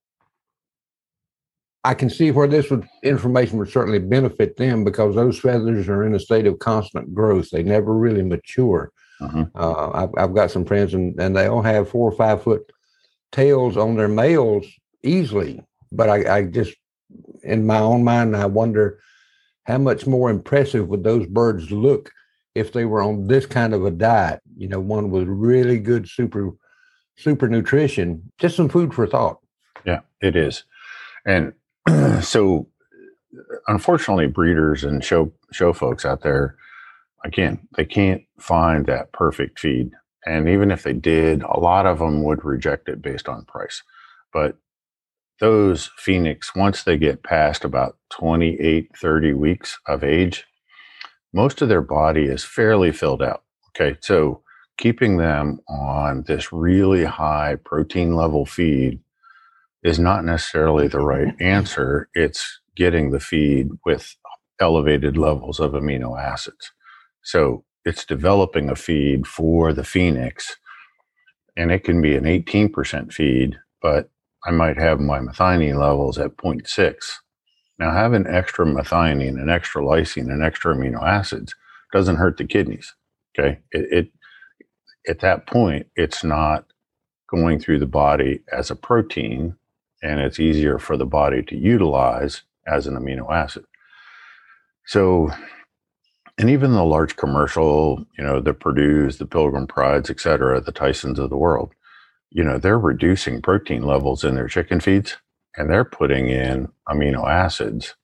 I 1.84 1.94
can 1.94 2.10
see 2.10 2.30
where 2.30 2.48
this 2.48 2.70
would, 2.70 2.86
information 3.02 3.58
would 3.58 3.70
certainly 3.70 3.98
benefit 3.98 4.56
them 4.56 4.84
because 4.84 5.14
those 5.14 5.38
feathers 5.38 5.88
are 5.88 6.04
in 6.04 6.14
a 6.14 6.20
state 6.20 6.46
of 6.46 6.58
constant 6.58 7.14
growth. 7.14 7.50
They 7.50 7.62
never 7.62 7.94
really 7.94 8.22
mature. 8.22 8.90
Uh-huh. 9.20 9.46
Uh, 9.54 9.90
I've, 9.92 10.10
I've 10.16 10.34
got 10.34 10.50
some 10.50 10.64
friends 10.64 10.94
and, 10.94 11.18
and 11.20 11.36
they 11.36 11.46
all 11.46 11.62
have 11.62 11.88
four 11.88 12.10
or 12.10 12.16
five 12.16 12.42
foot 12.42 12.70
tails 13.32 13.76
on 13.76 13.96
their 13.96 14.08
males 14.08 14.66
easily. 15.02 15.62
But 15.90 16.08
I, 16.08 16.38
I 16.38 16.42
just, 16.44 16.74
in 17.42 17.66
my 17.66 17.78
own 17.78 18.04
mind, 18.04 18.36
I 18.36 18.46
wonder 18.46 19.00
how 19.64 19.78
much 19.78 20.06
more 20.06 20.30
impressive 20.30 20.88
would 20.88 21.04
those 21.04 21.26
birds 21.26 21.70
look 21.70 22.10
if 22.54 22.72
they 22.72 22.84
were 22.84 23.02
on 23.02 23.26
this 23.26 23.46
kind 23.46 23.74
of 23.74 23.84
a 23.84 23.90
diet? 23.90 24.40
You 24.56 24.68
know, 24.68 24.80
one 24.80 25.10
with 25.10 25.28
really 25.28 25.78
good 25.78 26.08
super 26.08 26.52
super 27.16 27.48
nutrition. 27.48 28.30
Just 28.38 28.56
some 28.56 28.68
food 28.68 28.94
for 28.94 29.06
thought. 29.06 29.38
Yeah, 29.84 30.00
it 30.20 30.36
is, 30.36 30.64
and 31.24 31.52
so 32.22 32.68
unfortunately, 33.68 34.26
breeders 34.26 34.84
and 34.84 35.04
show 35.04 35.32
show 35.52 35.72
folks 35.72 36.04
out 36.04 36.22
there, 36.22 36.56
again, 37.24 37.66
they 37.76 37.84
can't 37.84 38.22
find 38.38 38.86
that 38.86 39.12
perfect 39.12 39.58
feed. 39.58 39.90
And 40.26 40.48
even 40.48 40.70
if 40.70 40.82
they 40.82 40.92
did, 40.92 41.42
a 41.42 41.58
lot 41.58 41.86
of 41.86 41.98
them 41.98 42.22
would 42.24 42.44
reject 42.44 42.88
it 42.88 43.02
based 43.02 43.28
on 43.28 43.44
price. 43.44 43.82
But 44.32 44.56
those 45.40 45.90
phoenix, 45.96 46.54
once 46.54 46.82
they 46.82 46.96
get 46.96 47.22
past 47.22 47.64
about 47.64 47.96
28, 48.10 48.90
30 48.96 49.32
weeks 49.34 49.78
of 49.86 50.02
age, 50.04 50.44
most 51.32 51.62
of 51.62 51.68
their 51.68 51.82
body 51.82 52.24
is 52.24 52.44
fairly 52.44 52.92
filled 52.92 53.22
out. 53.22 53.44
Okay. 53.70 53.96
So 54.00 54.42
keeping 54.76 55.18
them 55.18 55.60
on 55.68 56.24
this 56.26 56.52
really 56.52 57.04
high 57.04 57.56
protein 57.64 58.14
level 58.14 58.46
feed 58.46 59.00
is 59.82 59.98
not 59.98 60.24
necessarily 60.24 60.88
the 60.88 61.00
right 61.00 61.34
answer. 61.40 62.08
It's 62.14 62.60
getting 62.74 63.10
the 63.10 63.20
feed 63.20 63.68
with 63.84 64.16
elevated 64.60 65.16
levels 65.16 65.60
of 65.60 65.72
amino 65.72 66.20
acids. 66.20 66.72
So 67.22 67.64
it's 67.84 68.04
developing 68.04 68.70
a 68.70 68.76
feed 68.76 69.26
for 69.26 69.72
the 69.72 69.84
phoenix, 69.84 70.56
and 71.56 71.70
it 71.72 71.84
can 71.84 72.00
be 72.00 72.16
an 72.16 72.24
18% 72.24 73.12
feed, 73.12 73.56
but 73.82 74.10
I 74.44 74.50
might 74.50 74.78
have 74.78 75.00
my 75.00 75.18
methionine 75.18 75.78
levels 75.78 76.18
at 76.18 76.36
0.6. 76.36 76.94
Now, 77.78 77.92
having 77.92 78.26
extra 78.26 78.66
methionine 78.66 79.40
and 79.40 79.50
extra 79.50 79.82
lysine 79.82 80.30
and 80.32 80.42
extra 80.42 80.74
amino 80.74 81.02
acids 81.02 81.54
doesn't 81.92 82.16
hurt 82.16 82.36
the 82.36 82.44
kidneys. 82.44 82.94
Okay. 83.38 83.58
It, 83.72 83.92
it 83.92 84.12
at 85.08 85.20
that 85.20 85.46
point, 85.46 85.86
it's 85.96 86.22
not 86.24 86.66
going 87.30 87.60
through 87.60 87.78
the 87.78 87.86
body 87.86 88.40
as 88.52 88.70
a 88.70 88.76
protein 88.76 89.54
and 90.02 90.20
it's 90.20 90.40
easier 90.40 90.78
for 90.78 90.96
the 90.96 91.06
body 91.06 91.42
to 91.42 91.56
utilize 91.56 92.42
as 92.66 92.86
an 92.86 92.94
amino 92.94 93.30
acid. 93.32 93.64
So, 94.86 95.30
and 96.38 96.48
even 96.48 96.72
the 96.72 96.84
large 96.84 97.16
commercial, 97.16 98.06
you 98.16 98.24
know, 98.24 98.40
the 98.40 98.54
Perdue's, 98.54 99.18
the 99.18 99.26
Pilgrim 99.26 99.66
Prides, 99.66 100.08
et 100.08 100.20
cetera, 100.20 100.60
the 100.60 100.72
Tysons 100.72 101.18
of 101.18 101.30
the 101.30 101.36
world, 101.36 101.72
you 102.30 102.44
know, 102.44 102.58
they're 102.58 102.78
reducing 102.78 103.42
protein 103.42 103.82
levels 103.82 104.22
in 104.22 104.36
their 104.36 104.46
chicken 104.46 104.78
feeds 104.78 105.16
and 105.56 105.68
they're 105.68 105.84
putting 105.84 106.28
in 106.28 106.68
amino 106.88 107.28
acids 107.28 107.96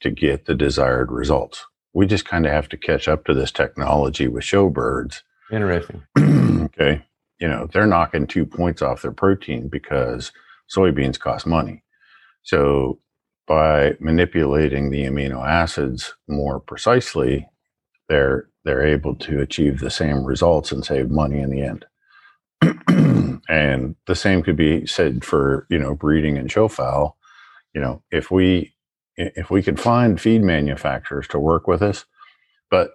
to 0.00 0.10
get 0.10 0.44
the 0.44 0.54
desired 0.54 1.10
results. 1.10 1.64
We 1.94 2.06
just 2.06 2.26
kind 2.26 2.44
of 2.44 2.52
have 2.52 2.68
to 2.68 2.76
catch 2.76 3.08
up 3.08 3.24
to 3.24 3.34
this 3.34 3.50
technology 3.50 4.28
with 4.28 4.44
showbirds. 4.44 5.22
Interesting. 5.50 6.02
okay. 6.18 7.02
You 7.40 7.48
know, 7.48 7.68
they're 7.72 7.86
knocking 7.86 8.26
two 8.26 8.44
points 8.44 8.82
off 8.82 9.02
their 9.02 9.12
protein 9.12 9.68
because 9.68 10.30
soybeans 10.74 11.18
cost 11.18 11.46
money. 11.46 11.82
So 12.42 13.00
by 13.46 13.96
manipulating 14.00 14.90
the 14.90 15.04
amino 15.04 15.46
acids 15.46 16.14
more 16.28 16.60
precisely, 16.60 17.48
they're 18.08 18.48
they're 18.64 18.86
able 18.86 19.14
to 19.16 19.40
achieve 19.40 19.80
the 19.80 19.90
same 19.90 20.24
results 20.24 20.72
and 20.72 20.84
save 20.84 21.10
money 21.10 21.40
in 21.40 21.50
the 21.50 21.62
end. 21.62 21.86
and 23.48 23.96
the 24.06 24.14
same 24.16 24.42
could 24.42 24.56
be 24.56 24.86
said 24.86 25.24
for 25.24 25.66
you 25.70 25.78
know 25.78 25.94
breeding 25.94 26.38
and 26.38 26.50
show 26.52 26.68
fowl. 26.68 27.18
You 27.74 27.80
know 27.82 28.02
if 28.10 28.30
we 28.30 28.74
if 29.16 29.50
we 29.50 29.62
could 29.62 29.80
find 29.80 30.20
feed 30.20 30.42
manufacturers 30.42 31.28
to 31.28 31.38
work 31.40 31.68
with 31.68 31.82
us 31.82 32.04
but 32.70 32.92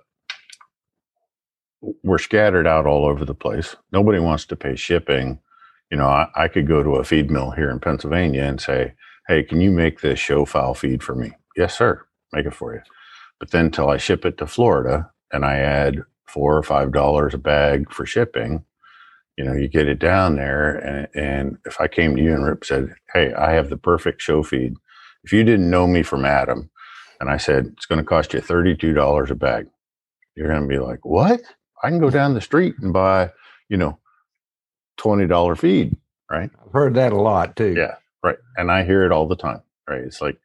we're 2.03 2.17
scattered 2.17 2.67
out 2.67 2.85
all 2.85 3.05
over 3.05 3.25
the 3.25 3.35
place. 3.35 3.75
Nobody 3.91 4.19
wants 4.19 4.45
to 4.47 4.55
pay 4.55 4.75
shipping. 4.75 5.39
You 5.91 5.97
know 5.97 6.07
I, 6.07 6.27
I 6.35 6.47
could 6.47 6.67
go 6.67 6.83
to 6.83 6.95
a 6.95 7.03
feed 7.03 7.31
mill 7.31 7.51
here 7.51 7.69
in 7.71 7.79
pennsylvania 7.79 8.43
and 8.43 8.61
say 8.61 8.93
hey 9.27 9.43
can 9.43 9.61
you 9.61 9.71
make 9.71 10.01
this 10.01 10.19
show 10.19 10.45
fowl 10.45 10.73
feed 10.73 11.03
for 11.03 11.15
me? 11.15 11.33
Yes 11.55 11.77
sir. 11.77 12.05
Make 12.33 12.45
it 12.47 12.53
for 12.55 12.73
you 12.73 12.81
but 13.43 13.51
then 13.51 13.71
till 13.71 13.89
i 13.89 13.97
ship 13.97 14.25
it 14.25 14.39
to 14.39 14.47
florida 14.47 15.11
and 15.33 15.45
i 15.45 15.57
add 15.57 15.99
four 16.27 16.57
or 16.57 16.63
five 16.63 16.93
dollars 16.93 17.35
a 17.35 17.39
bag 17.39 17.91
for 17.93 18.07
shipping 18.07 18.63
you 19.37 19.43
know, 19.43 19.53
you 19.53 19.67
get 19.67 19.87
it 19.87 19.99
down 19.99 20.35
there, 20.35 20.75
and, 20.77 21.07
and 21.15 21.57
if 21.65 21.81
I 21.81 21.87
came 21.87 22.15
to 22.15 22.21
you 22.21 22.33
and 22.33 22.45
Rip 22.45 22.63
said, 22.63 22.93
"Hey, 23.13 23.33
I 23.33 23.53
have 23.53 23.69
the 23.69 23.77
perfect 23.77 24.21
show 24.21 24.43
feed," 24.43 24.75
if 25.23 25.33
you 25.33 25.43
didn't 25.43 25.69
know 25.69 25.87
me 25.87 26.03
from 26.03 26.25
Adam, 26.25 26.69
and 27.19 27.29
I 27.29 27.37
said 27.37 27.67
it's 27.73 27.87
going 27.87 27.97
to 27.99 28.05
cost 28.05 28.33
you 28.33 28.41
thirty-two 28.41 28.93
dollars 28.93 29.31
a 29.31 29.35
bag, 29.35 29.67
you're 30.35 30.49
going 30.49 30.61
to 30.61 30.67
be 30.67 30.79
like, 30.79 31.03
"What? 31.03 31.41
I 31.83 31.89
can 31.89 31.99
go 31.99 32.11
down 32.11 32.35
the 32.35 32.41
street 32.41 32.75
and 32.79 32.93
buy, 32.93 33.31
you 33.69 33.77
know, 33.77 33.97
twenty 34.97 35.25
dollar 35.25 35.55
feed, 35.55 35.97
right?" 36.29 36.51
I've 36.63 36.73
heard 36.73 36.93
that 36.95 37.13
a 37.13 37.21
lot 37.21 37.55
too. 37.55 37.73
Yeah, 37.75 37.95
right, 38.23 38.37
and 38.57 38.71
I 38.71 38.85
hear 38.85 39.03
it 39.03 39.11
all 39.11 39.27
the 39.27 39.35
time. 39.35 39.61
Right, 39.89 40.01
it's 40.01 40.21
like, 40.21 40.37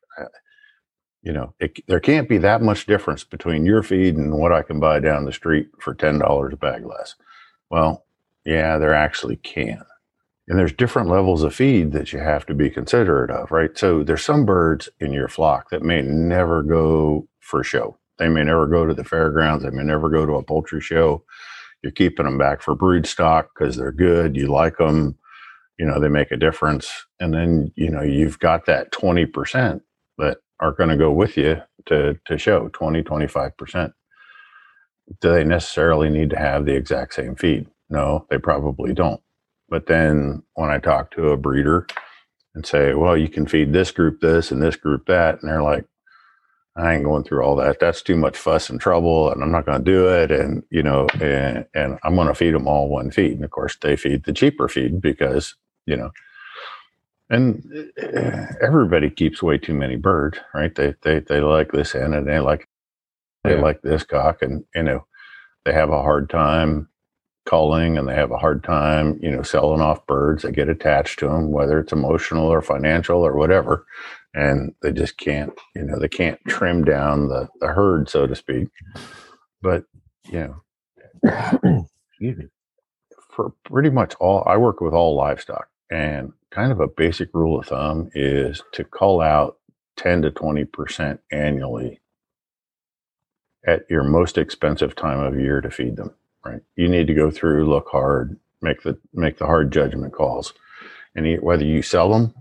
you 1.22 1.32
know, 1.32 1.54
it, 1.58 1.78
there 1.88 2.00
can't 2.00 2.28
be 2.28 2.38
that 2.38 2.62
much 2.62 2.87
difference 2.87 3.25
between 3.25 3.64
your 3.64 3.82
feed 3.82 4.16
and 4.16 4.38
what 4.38 4.52
I 4.52 4.62
can 4.62 4.80
buy 4.80 5.00
down 5.00 5.25
the 5.25 5.32
street 5.32 5.68
for 5.78 5.94
ten 5.94 6.18
dollars 6.18 6.52
a 6.54 6.56
bag 6.56 6.87
less. 6.87 7.14
Well, 7.70 8.04
yeah, 8.44 8.78
there 8.78 8.94
actually 8.94 9.37
can. 9.37 9.84
And 10.48 10.58
there's 10.58 10.72
different 10.72 11.10
levels 11.10 11.42
of 11.42 11.54
feed 11.54 11.92
that 11.92 12.12
you 12.12 12.20
have 12.20 12.46
to 12.46 12.54
be 12.54 12.70
considerate 12.70 13.30
of, 13.30 13.50
right? 13.50 13.76
So 13.76 14.02
there's 14.02 14.25
some 14.25 14.46
birds 14.46 14.88
in 14.98 15.12
your 15.12 15.28
flock 15.28 15.68
that 15.70 15.82
may 15.82 16.00
never 16.00 16.62
go 16.62 17.28
for 17.40 17.62
show. 17.62 17.98
They 18.18 18.28
may 18.28 18.44
never 18.44 18.66
go 18.66 18.87
to 18.87 18.94
the 18.94 19.04
fairgrounds. 19.04 19.64
They 19.64 19.70
may 19.70 19.84
never 19.84 20.08
go 20.08 20.25
to 20.25 20.37
a 20.37 20.42
poultry 20.42 20.80
show. 20.80 21.22
You're 21.82 21.92
keeping 21.92 22.25
them 22.25 22.38
back 22.38 22.62
for 22.62 22.75
brood 22.75 23.06
stock 23.06 23.50
because 23.54 23.76
they're 23.76 23.92
good. 23.92 24.37
You 24.37 24.48
like 24.48 24.78
them. 24.78 25.16
You 25.78 25.87
know, 25.87 26.00
they 26.00 26.08
make 26.08 26.32
a 26.32 26.37
difference. 26.37 26.90
And 27.20 27.34
then, 27.34 27.70
you 27.76 27.90
know, 27.90 28.02
you've 28.02 28.38
got 28.38 28.66
that 28.66 28.90
20% 28.92 29.54
that 29.62 29.82
are 30.61 30.73
going 30.73 30.91
to 30.91 30.97
go 30.97 31.12
with 31.12 31.37
you 31.37 31.62
to, 31.87 32.19
to 32.27 32.38
show 32.38 32.69
20, 32.69 33.03
25%. 33.03 33.93
Do 35.21 35.33
they 35.33 35.45
necessarily 35.45 36.11
need 36.11 36.31
to 36.31 36.38
have 36.38 36.67
the 36.67 36.75
exact 36.75 37.15
same 37.15 37.37
feed? 37.37 37.67
No, 37.88 38.27
they 38.31 38.38
probably 38.38 38.93
don't. 38.93 39.21
But 39.69 39.87
then 39.87 40.43
when 40.55 40.71
I 40.71 40.79
talk 40.79 41.11
to 41.12 41.31
a 41.31 41.37
breeder 41.37 41.87
and 42.55 42.67
say, 42.67 42.95
well, 42.95 43.17
you 43.17 43.29
can 43.29 43.47
feed 43.47 43.73
this 43.73 43.91
group 43.91 44.21
this 44.21 44.50
and 44.50 44.62
this 44.62 44.77
group 44.77 45.07
that. 45.07 45.41
And 45.41 45.50
they're 45.50 45.62
like, 45.62 45.85
I 46.77 46.95
ain't 46.95 47.05
going 47.05 47.25
through 47.25 47.43
all 47.43 47.57
that. 47.57 47.81
That's 47.81 48.03
too 48.03 48.17
much 48.17 48.37
fuss 48.37 48.71
and 48.71 48.81
trouble, 48.81 49.33
and 49.33 49.43
I'm 49.43 49.50
not 49.50 49.67
going 49.67 49.85
to 49.85 49.91
do 49.91 50.09
it. 50.09 50.31
And 50.31 50.62
you 50.71 50.83
know, 50.83 51.09
and, 51.21 51.67
and 51.75 51.99
I'm 52.05 52.15
going 52.15 52.29
to 52.29 52.35
feed 52.35 52.55
them 52.55 52.69
all 52.69 52.88
one 52.88 53.11
feed. 53.11 53.33
And 53.33 53.45
of 53.45 53.50
course, 53.50 53.77
they 53.83 53.97
feed 53.97 54.25
the 54.25 54.33
cheaper 54.33 54.69
feed 54.69 55.00
because 55.00 55.57
you 55.87 55.97
know, 55.97 56.11
and 57.30 57.90
eh, 57.99 58.47
everybody 58.61 59.11
keeps 59.11 59.42
way 59.42 59.58
too 59.58 59.75
many 59.75 59.97
birds, 59.97 60.38
right? 60.54 60.75
They 60.75 60.94
they 61.02 61.20
they 61.20 61.40
like 61.40 61.73
this 61.73 61.92
hen 61.92 62.14
and 62.14 62.26
they 62.26 62.38
like 62.38 62.68
they 63.44 63.54
yeah. 63.54 63.61
like 63.61 63.82
this 63.82 64.04
cock, 64.04 64.42
and 64.42 64.64
you 64.75 64.82
know, 64.82 65.06
they 65.64 65.73
have 65.73 65.90
a 65.90 66.02
hard 66.02 66.30
time 66.30 66.88
culling 67.47 67.97
and 67.97 68.06
they 68.06 68.14
have 68.14 68.30
a 68.30 68.37
hard 68.37 68.62
time, 68.62 69.18
you 69.23 69.30
know, 69.30 69.42
selling 69.42 69.80
off 69.80 70.06
birds. 70.06 70.42
They 70.42 70.52
get 70.52 70.68
attached 70.68 71.18
to 71.20 71.28
them, 71.28 71.50
whether 71.50 71.80
it's 71.80 71.92
emotional 71.92 72.47
or 72.47 72.61
financial 72.61 73.23
or 73.23 73.37
whatever 73.37 73.87
and 74.35 74.75
they 74.82 74.92
just 74.92 75.16
can't, 75.16 75.52
you 75.75 75.82
know, 75.82 75.99
they 75.99 76.08
can't 76.08 76.38
trim 76.47 76.85
down 76.85 77.28
the, 77.28 77.49
the 77.61 77.68
herd, 77.68 78.08
so 78.08 78.26
to 78.26 78.37
speak. 78.37 78.68
But, 79.62 79.85
you 80.30 80.62
know, 81.25 81.87
for 83.30 83.52
pretty 83.64 83.90
much 83.90 84.14
all, 84.20 84.44
I 84.47 84.56
work 84.56 84.80
with 84.80 84.94
all 84.94 85.16
livestock, 85.16 85.68
and 85.90 86.33
kind 86.50 86.73
of 86.73 86.80
a 86.80 86.88
basic 86.88 87.28
rule 87.35 87.59
of 87.59 87.66
thumb 87.66 88.11
is 88.14 88.62
to 88.73 88.85
call 88.85 89.21
out 89.21 89.59
10 89.97 90.23
to 90.23 90.30
20% 90.30 91.18
annually 91.33 92.00
at 93.66 93.83
your 93.90 94.04
most 94.04 94.38
expensive 94.38 94.95
time 94.95 95.21
of 95.21 95.38
year 95.38 95.61
to 95.61 95.71
feed 95.71 95.97
them 95.97 96.12
right 96.45 96.62
you 96.76 96.88
need 96.88 97.07
to 97.07 97.14
go 97.14 97.30
through 97.30 97.68
look 97.68 97.88
hard 97.90 98.38
make 98.62 98.83
the 98.83 98.97
make 99.12 99.38
the 99.38 99.47
hard 99.47 99.73
judgment 99.73 100.12
calls 100.12 100.54
and 101.14 101.42
whether 101.42 101.64
you 101.64 101.83
sell 101.83 102.12
them 102.12 102.35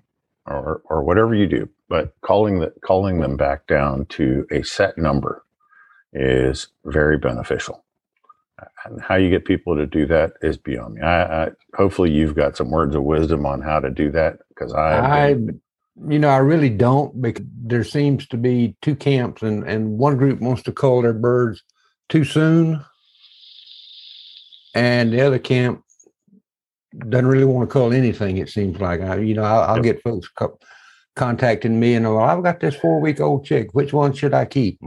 or 0.45 0.81
or 0.85 1.03
whatever 1.03 1.33
you 1.33 1.47
do 1.47 1.67
but 1.89 2.13
calling 2.21 2.59
the 2.59 2.71
calling 2.81 3.19
them 3.19 3.37
back 3.37 3.65
down 3.67 4.05
to 4.05 4.45
a 4.51 4.63
set 4.63 4.97
number 4.97 5.43
is 6.13 6.67
very 6.85 7.17
beneficial. 7.17 7.83
And 8.85 9.01
how 9.01 9.15
you 9.15 9.29
get 9.29 9.45
people 9.45 9.75
to 9.75 9.85
do 9.85 10.05
that 10.07 10.33
is 10.41 10.57
beyond 10.57 10.95
me. 10.95 11.01
I, 11.01 11.45
I 11.45 11.49
hopefully 11.75 12.11
you've 12.11 12.35
got 12.35 12.57
some 12.57 12.71
words 12.71 12.95
of 12.95 13.03
wisdom 13.03 13.45
on 13.45 13.61
how 13.61 13.79
to 13.79 13.89
do 13.89 14.09
that 14.11 14.39
because 14.49 14.73
I, 14.73 14.99
I, 14.99 15.27
you 16.07 16.19
know, 16.19 16.29
I 16.29 16.37
really 16.37 16.69
don't. 16.69 17.21
Because 17.21 17.45
there 17.55 17.83
seems 17.83 18.27
to 18.27 18.37
be 18.37 18.75
two 18.81 18.95
camps, 18.95 19.43
and 19.43 19.63
and 19.63 19.97
one 19.97 20.17
group 20.17 20.39
wants 20.39 20.63
to 20.63 20.71
call 20.71 21.01
their 21.03 21.13
birds 21.13 21.63
too 22.09 22.23
soon, 22.23 22.83
and 24.73 25.13
the 25.13 25.21
other 25.21 25.39
camp 25.39 25.83
doesn't 27.09 27.27
really 27.27 27.45
want 27.45 27.69
to 27.69 27.73
call 27.73 27.93
anything. 27.93 28.37
It 28.37 28.49
seems 28.49 28.79
like 28.79 29.01
I, 29.01 29.17
you 29.17 29.35
know, 29.35 29.43
I'll, 29.43 29.61
I'll 29.61 29.85
yep. 29.85 29.95
get 29.95 30.03
folks 30.03 30.29
contacting 31.15 31.79
me 31.79 31.95
and 31.95 32.05
well, 32.05 32.19
I've 32.19 32.43
got 32.43 32.59
this 32.59 32.75
four 32.75 32.99
week 32.99 33.19
old 33.19 33.45
chick. 33.45 33.69
Which 33.73 33.93
one 33.93 34.13
should 34.13 34.33
I 34.33 34.45
keep? 34.45 34.79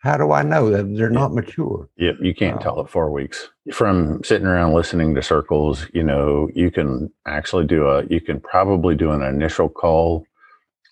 How 0.00 0.16
do 0.16 0.30
I 0.30 0.42
know 0.42 0.70
that 0.70 0.96
they're 0.96 1.10
not 1.10 1.34
mature? 1.34 1.88
Yep, 1.96 2.16
you 2.20 2.34
can't 2.34 2.58
uh, 2.58 2.60
tell 2.60 2.80
at 2.80 2.88
four 2.88 3.10
weeks. 3.10 3.48
From 3.72 4.22
sitting 4.22 4.46
around 4.46 4.74
listening 4.74 5.14
to 5.14 5.22
circles, 5.22 5.86
you 5.92 6.04
know, 6.04 6.48
you 6.54 6.70
can 6.70 7.12
actually 7.26 7.66
do 7.66 7.86
a, 7.88 8.04
you 8.04 8.20
can 8.20 8.40
probably 8.40 8.94
do 8.94 9.10
an 9.10 9.22
initial 9.22 9.68
call 9.68 10.24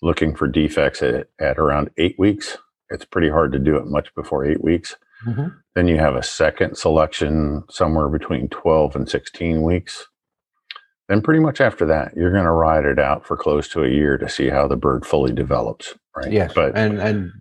looking 0.01 0.35
for 0.35 0.47
defects 0.47 1.01
at, 1.01 1.27
at 1.39 1.57
around 1.57 1.89
eight 1.97 2.19
weeks. 2.19 2.57
It's 2.89 3.05
pretty 3.05 3.29
hard 3.29 3.53
to 3.53 3.59
do 3.59 3.77
it 3.77 3.87
much 3.87 4.13
before 4.13 4.45
eight 4.45 4.63
weeks. 4.63 4.95
Mm-hmm. 5.25 5.47
Then 5.73 5.87
you 5.87 5.97
have 5.97 6.15
a 6.15 6.23
second 6.23 6.77
selection 6.77 7.63
somewhere 7.69 8.09
between 8.09 8.49
12 8.49 8.95
and 8.95 9.09
16 9.09 9.61
weeks 9.61 10.05
then 11.07 11.21
pretty 11.21 11.39
much 11.39 11.61
after 11.61 11.85
that, 11.85 12.15
you're 12.15 12.31
going 12.31 12.43
to 12.43 12.51
ride 12.51 12.85
it 12.85 12.99
out 12.99 13.25
for 13.25 13.37
close 13.37 13.67
to 13.69 13.83
a 13.83 13.89
year 13.89 14.17
to 14.17 14.27
see 14.27 14.49
how 14.49 14.67
the 14.67 14.75
bird 14.75 15.05
fully 15.05 15.31
develops, 15.31 15.95
right? 16.15 16.31
Yes, 16.31 16.53
but 16.53 16.77
and 16.77 16.99
and 16.99 17.31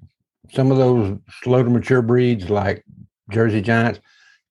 some 0.53 0.71
of 0.71 0.79
those 0.79 1.19
slow 1.43 1.62
to 1.62 1.71
mature 1.71 2.03
breeds 2.03 2.50
like 2.50 2.85
Jersey 3.30 3.61
Giants, 3.61 4.00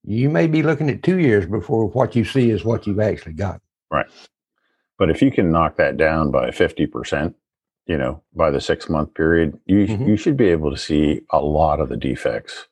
you 0.04 0.30
may 0.30 0.48
be 0.48 0.64
looking 0.64 0.90
at 0.90 1.04
two 1.04 1.20
years 1.20 1.46
before 1.46 1.88
what 1.88 2.16
you 2.16 2.24
see 2.24 2.52
is 2.52 2.64
what 2.64 2.86
you've 2.86 3.00
actually 3.00 3.34
got. 3.34 3.62
Right. 3.92 4.06
But 4.98 5.10
if 5.10 5.22
you 5.22 5.32
can 5.32 5.52
knock 5.52 5.78
that 5.78 5.98
down 5.98 6.32
by 6.32 6.52
fifty 6.52 6.86
percent, 6.86 7.36
you 7.86 7.98
know, 7.98 8.24
by 8.34 8.52
the 8.52 8.62
six 8.62 8.90
month 8.90 9.14
period, 9.14 9.60
you 9.66 9.88
mm-hmm. 9.88 10.08
you 10.08 10.18
should 10.18 10.38
be 10.38 10.50
able 10.50 10.72
to 10.72 10.78
see 10.78 11.22
a 11.32 11.40
lot 11.40 11.80
of 11.80 11.90
the 11.90 11.98
defects, 11.98 12.68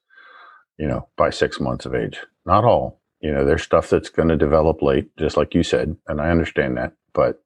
you 0.78 0.88
know, 0.88 1.08
by 1.18 1.30
six 1.30 1.60
months 1.60 1.86
of 1.86 1.96
age. 1.96 2.20
Not 2.46 2.64
all, 2.64 3.02
you 3.20 3.32
know, 3.32 3.46
there's 3.46 3.64
stuff 3.64 3.90
that's 3.90 4.10
going 4.10 4.30
to 4.30 4.38
develop 4.38 4.82
late, 4.82 5.10
just 5.18 5.38
like 5.38 5.54
you 5.54 5.64
said, 5.64 5.96
and 6.08 6.22
I 6.22 6.30
understand 6.30 6.78
that. 6.78 6.94
But 7.14 7.42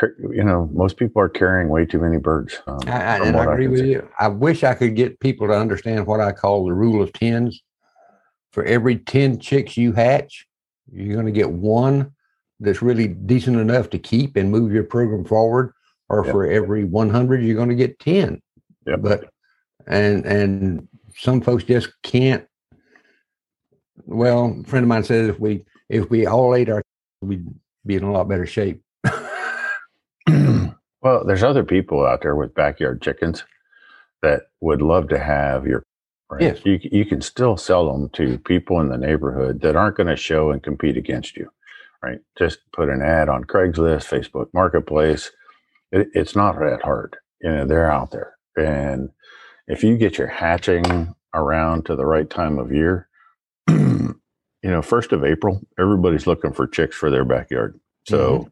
you 0.00 0.44
know, 0.44 0.70
most 0.72 0.96
people 0.96 1.20
are 1.20 1.28
carrying 1.28 1.68
way 1.68 1.84
too 1.84 1.98
many 1.98 2.18
birds. 2.18 2.60
Um, 2.66 2.78
I, 2.86 2.90
I, 2.90 3.26
and 3.26 3.36
I 3.36 3.44
agree 3.44 3.66
I 3.66 3.70
with 3.70 3.80
see. 3.80 3.90
you. 3.92 4.08
I 4.18 4.28
wish 4.28 4.62
I 4.62 4.74
could 4.74 4.94
get 4.94 5.20
people 5.20 5.46
to 5.48 5.54
understand 5.54 6.06
what 6.06 6.20
I 6.20 6.32
call 6.32 6.64
the 6.66 6.72
rule 6.72 7.02
of 7.02 7.12
tens. 7.12 7.62
For 8.52 8.64
every 8.64 8.98
ten 8.98 9.38
chicks 9.38 9.76
you 9.76 9.92
hatch, 9.92 10.46
you're 10.92 11.14
going 11.14 11.26
to 11.26 11.32
get 11.32 11.50
one 11.50 12.12
that's 12.60 12.82
really 12.82 13.08
decent 13.08 13.58
enough 13.58 13.88
to 13.90 13.98
keep 13.98 14.36
and 14.36 14.50
move 14.50 14.72
your 14.72 14.84
program 14.84 15.24
forward. 15.24 15.72
Or 16.08 16.24
yep. 16.24 16.32
for 16.32 16.46
every 16.46 16.84
100, 16.84 17.42
you're 17.42 17.56
going 17.56 17.70
to 17.70 17.74
get 17.74 17.98
10. 17.98 18.42
Yep. 18.86 19.00
But 19.00 19.30
and 19.86 20.26
and 20.26 20.88
some 21.16 21.40
folks 21.40 21.64
just 21.64 21.90
can't 22.02 22.46
well, 24.06 24.60
a 24.60 24.68
friend 24.68 24.84
of 24.84 24.88
mine 24.88 25.04
says 25.04 25.28
if 25.28 25.40
we 25.40 25.64
if 25.88 26.10
we 26.10 26.26
all 26.26 26.54
ate 26.54 26.68
our, 26.68 26.82
we'd 27.20 27.46
be 27.84 27.96
in 27.96 28.04
a 28.04 28.12
lot 28.12 28.28
better 28.28 28.46
shape. 28.46 28.82
well, 31.02 31.24
there's 31.24 31.42
other 31.42 31.64
people 31.64 32.04
out 32.06 32.22
there 32.22 32.36
with 32.36 32.54
backyard 32.54 33.02
chickens 33.02 33.44
that 34.22 34.42
would 34.60 34.82
love 34.82 35.08
to 35.08 35.18
have 35.18 35.66
your. 35.66 35.82
Right? 36.30 36.42
Yes. 36.42 36.60
You 36.64 36.78
you 36.82 37.04
can 37.04 37.20
still 37.20 37.58
sell 37.58 37.92
them 37.92 38.08
to 38.10 38.38
people 38.38 38.80
in 38.80 38.88
the 38.88 38.96
neighborhood 38.96 39.60
that 39.60 39.76
aren't 39.76 39.96
going 39.96 40.06
to 40.06 40.16
show 40.16 40.50
and 40.50 40.62
compete 40.62 40.96
against 40.96 41.36
you, 41.36 41.50
right? 42.02 42.20
Just 42.38 42.60
put 42.72 42.88
an 42.88 43.02
ad 43.02 43.28
on 43.28 43.44
Craigslist, 43.44 44.08
Facebook 44.08 44.46
Marketplace. 44.54 45.30
It, 45.90 46.08
it's 46.14 46.34
not 46.34 46.58
that 46.58 46.80
hard. 46.82 47.18
You 47.42 47.50
know, 47.50 47.66
they're 47.66 47.90
out 47.90 48.12
there, 48.12 48.34
and 48.56 49.10
if 49.66 49.84
you 49.84 49.98
get 49.98 50.16
your 50.16 50.28
hatching 50.28 51.14
around 51.34 51.86
to 51.86 51.96
the 51.96 52.06
right 52.06 52.28
time 52.28 52.58
of 52.58 52.72
year, 52.72 53.08
you 53.68 54.16
know, 54.62 54.82
first 54.82 55.12
of 55.12 55.24
April, 55.24 55.60
everybody's 55.78 56.26
looking 56.26 56.52
for 56.52 56.66
chicks 56.66 56.96
for 56.96 57.10
their 57.10 57.24
backyard. 57.24 57.78
So 58.06 58.38
mm-hmm. 58.38 58.48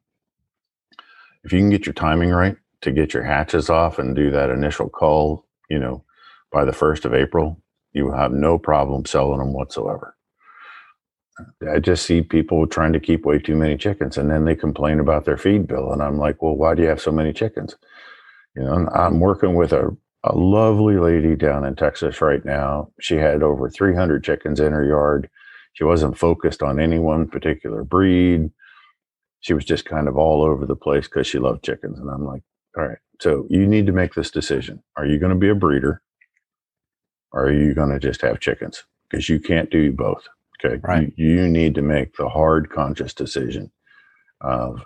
If 1.44 1.52
you 1.52 1.58
can 1.58 1.70
get 1.70 1.86
your 1.86 1.92
timing 1.92 2.30
right 2.30 2.56
to 2.82 2.92
get 2.92 3.14
your 3.14 3.22
hatches 3.22 3.70
off 3.70 3.98
and 3.98 4.16
do 4.16 4.30
that 4.30 4.50
initial 4.50 4.88
call, 4.88 5.46
you 5.68 5.78
know, 5.78 6.04
by 6.52 6.64
the 6.64 6.72
first 6.72 7.04
of 7.04 7.14
April, 7.14 7.60
you 7.92 8.04
will 8.06 8.16
have 8.16 8.32
no 8.32 8.58
problem 8.58 9.04
selling 9.04 9.38
them 9.38 9.52
whatsoever. 9.52 10.16
I 11.70 11.78
just 11.78 12.04
see 12.04 12.20
people 12.20 12.66
trying 12.66 12.92
to 12.92 13.00
keep 13.00 13.24
way 13.24 13.38
too 13.38 13.56
many 13.56 13.76
chickens 13.76 14.18
and 14.18 14.30
then 14.30 14.44
they 14.44 14.54
complain 14.54 15.00
about 15.00 15.24
their 15.24 15.38
feed 15.38 15.66
bill. 15.66 15.92
And 15.92 16.02
I'm 16.02 16.18
like, 16.18 16.42
well, 16.42 16.54
why 16.54 16.74
do 16.74 16.82
you 16.82 16.88
have 16.88 17.00
so 17.00 17.12
many 17.12 17.32
chickens? 17.32 17.76
You 18.54 18.62
know, 18.62 18.88
I'm 18.88 19.20
working 19.20 19.54
with 19.54 19.72
a 19.72 19.96
a 20.24 20.34
lovely 20.34 20.98
lady 20.98 21.34
down 21.34 21.64
in 21.64 21.76
Texas 21.76 22.20
right 22.20 22.44
now. 22.44 22.90
She 23.00 23.16
had 23.16 23.42
over 23.42 23.70
300 23.70 24.22
chickens 24.22 24.60
in 24.60 24.72
her 24.72 24.84
yard. 24.84 25.30
She 25.72 25.84
wasn't 25.84 26.18
focused 26.18 26.62
on 26.62 26.78
any 26.78 26.98
one 26.98 27.26
particular 27.28 27.84
breed. 27.84 28.50
She 29.40 29.54
was 29.54 29.64
just 29.64 29.84
kind 29.84 30.08
of 30.08 30.16
all 30.16 30.42
over 30.42 30.66
the 30.66 30.76
place 30.76 31.08
because 31.08 31.26
she 31.26 31.38
loved 31.38 31.64
chickens. 31.64 31.98
And 31.98 32.10
I'm 32.10 32.24
like, 32.24 32.42
all 32.76 32.86
right, 32.86 32.98
so 33.20 33.46
you 33.50 33.66
need 33.66 33.86
to 33.86 33.92
make 33.92 34.14
this 34.14 34.30
decision. 34.30 34.82
Are 34.96 35.06
you 35.06 35.18
going 35.18 35.32
to 35.32 35.38
be 35.38 35.48
a 35.48 35.54
breeder? 35.54 36.02
Or 37.32 37.46
are 37.46 37.52
you 37.52 37.74
going 37.74 37.90
to 37.90 37.98
just 37.98 38.22
have 38.22 38.40
chickens? 38.40 38.84
Because 39.08 39.28
you 39.28 39.40
can't 39.40 39.70
do 39.70 39.92
both. 39.92 40.26
Okay. 40.64 40.80
Right. 40.82 41.12
You, 41.16 41.28
you 41.28 41.48
need 41.48 41.74
to 41.76 41.82
make 41.82 42.16
the 42.16 42.28
hard, 42.28 42.70
conscious 42.70 43.14
decision 43.14 43.70
of, 44.40 44.82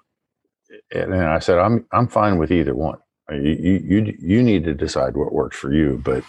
and 0.92 1.14
I 1.14 1.38
said, 1.40 1.58
I'm, 1.58 1.86
I'm 1.92 2.08
fine 2.08 2.38
with 2.38 2.52
either 2.52 2.74
one. 2.74 2.98
Uh, 3.30 3.36
you, 3.36 3.80
you 3.84 4.14
you 4.20 4.42
need 4.42 4.64
to 4.64 4.74
decide 4.74 5.16
what 5.16 5.32
works 5.32 5.56
for 5.56 5.72
you, 5.72 6.00
but 6.04 6.22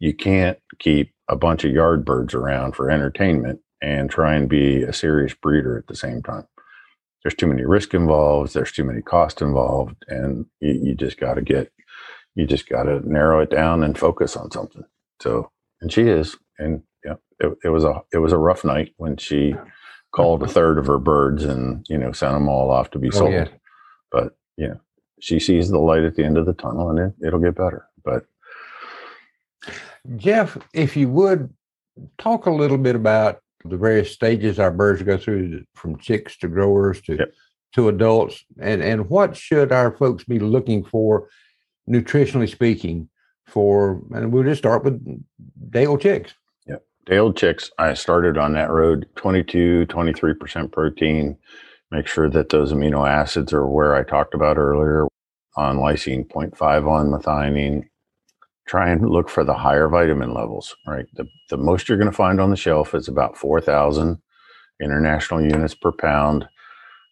you 0.00 0.12
can't 0.12 0.58
keep 0.78 1.12
a 1.28 1.36
bunch 1.36 1.64
of 1.64 1.72
yard 1.72 2.04
birds 2.04 2.34
around 2.34 2.74
for 2.76 2.90
entertainment 2.90 3.60
and 3.80 4.10
try 4.10 4.34
and 4.34 4.48
be 4.48 4.82
a 4.82 4.92
serious 4.92 5.34
breeder 5.34 5.78
at 5.78 5.86
the 5.86 5.96
same 5.96 6.22
time. 6.22 6.46
There's 7.22 7.34
too 7.34 7.46
many 7.46 7.64
risk 7.64 7.94
involved. 7.94 8.54
There's 8.54 8.72
too 8.72 8.84
many 8.84 9.02
cost 9.02 9.40
involved, 9.42 9.96
and 10.08 10.46
you, 10.60 10.80
you 10.82 10.94
just 10.94 11.18
got 11.18 11.34
to 11.34 11.42
get 11.42 11.72
you 12.34 12.46
just 12.46 12.68
got 12.68 12.84
to 12.84 13.06
narrow 13.08 13.40
it 13.40 13.50
down 13.50 13.82
and 13.82 13.96
focus 13.96 14.36
on 14.36 14.50
something. 14.50 14.84
So, 15.20 15.50
and 15.80 15.92
she 15.92 16.02
is, 16.02 16.36
and 16.58 16.82
yeah, 17.04 17.14
it, 17.38 17.56
it 17.64 17.68
was 17.68 17.84
a 17.84 18.02
it 18.12 18.18
was 18.18 18.32
a 18.32 18.38
rough 18.38 18.64
night 18.64 18.94
when 18.96 19.16
she 19.16 19.54
called 20.12 20.42
a 20.42 20.48
third 20.48 20.78
of 20.78 20.86
her 20.86 20.98
birds 20.98 21.44
and 21.44 21.86
you 21.88 21.98
know 21.98 22.12
sent 22.12 22.34
them 22.34 22.48
all 22.48 22.70
off 22.70 22.90
to 22.90 22.98
be 22.98 23.08
oh, 23.08 23.18
sold. 23.18 23.32
Yeah. 23.32 23.48
But 24.10 24.36
know, 24.68 24.80
she 25.20 25.38
sees 25.38 25.70
the 25.70 25.78
light 25.78 26.04
at 26.04 26.16
the 26.16 26.24
end 26.24 26.38
of 26.38 26.46
the 26.46 26.52
tunnel 26.52 26.90
and 26.90 26.98
it, 26.98 27.26
it'll 27.26 27.40
get 27.40 27.54
better. 27.54 27.86
But 28.04 28.26
Jeff, 30.16 30.58
if 30.72 30.96
you 30.96 31.08
would 31.10 31.52
talk 32.18 32.46
a 32.46 32.50
little 32.50 32.78
bit 32.78 32.96
about 32.96 33.41
the 33.64 33.76
various 33.76 34.12
stages 34.12 34.58
our 34.58 34.70
birds 34.70 35.02
go 35.02 35.16
through 35.16 35.64
from 35.74 35.98
chicks 35.98 36.36
to 36.38 36.48
growers 36.48 37.00
to 37.02 37.16
yep. 37.16 37.32
to 37.74 37.88
adults, 37.88 38.44
and 38.60 38.82
and 38.82 39.08
what 39.08 39.36
should 39.36 39.72
our 39.72 39.92
folks 39.96 40.24
be 40.24 40.38
looking 40.38 40.84
for, 40.84 41.28
nutritionally 41.88 42.50
speaking, 42.50 43.08
for? 43.46 44.02
And 44.12 44.32
we'll 44.32 44.44
just 44.44 44.60
start 44.60 44.84
with 44.84 45.00
day 45.70 45.86
old 45.86 46.00
chicks. 46.00 46.34
Yep, 46.66 46.84
day 47.06 47.18
old 47.18 47.36
chicks. 47.36 47.70
I 47.78 47.94
started 47.94 48.36
on 48.38 48.52
that 48.54 48.70
road, 48.70 49.08
22, 49.16 49.86
23 49.86 50.34
percent 50.34 50.72
protein. 50.72 51.36
Make 51.90 52.06
sure 52.06 52.30
that 52.30 52.48
those 52.48 52.72
amino 52.72 53.08
acids 53.08 53.52
are 53.52 53.66
where 53.66 53.94
I 53.94 54.02
talked 54.02 54.34
about 54.34 54.56
earlier 54.56 55.06
on 55.56 55.76
lysine, 55.76 56.26
0.5 56.26 56.88
on 56.88 57.10
methionine. 57.10 57.84
Try 58.72 58.88
and 58.88 59.06
look 59.06 59.28
for 59.28 59.44
the 59.44 59.52
higher 59.52 59.86
vitamin 59.86 60.32
levels, 60.32 60.74
right? 60.86 61.04
The, 61.12 61.26
the 61.50 61.58
most 61.58 61.90
you're 61.90 61.98
going 61.98 62.10
to 62.10 62.16
find 62.16 62.40
on 62.40 62.48
the 62.48 62.56
shelf 62.56 62.94
is 62.94 63.06
about 63.06 63.36
4,000 63.36 64.16
international 64.82 65.42
units 65.42 65.74
per 65.74 65.92
pound. 65.92 66.46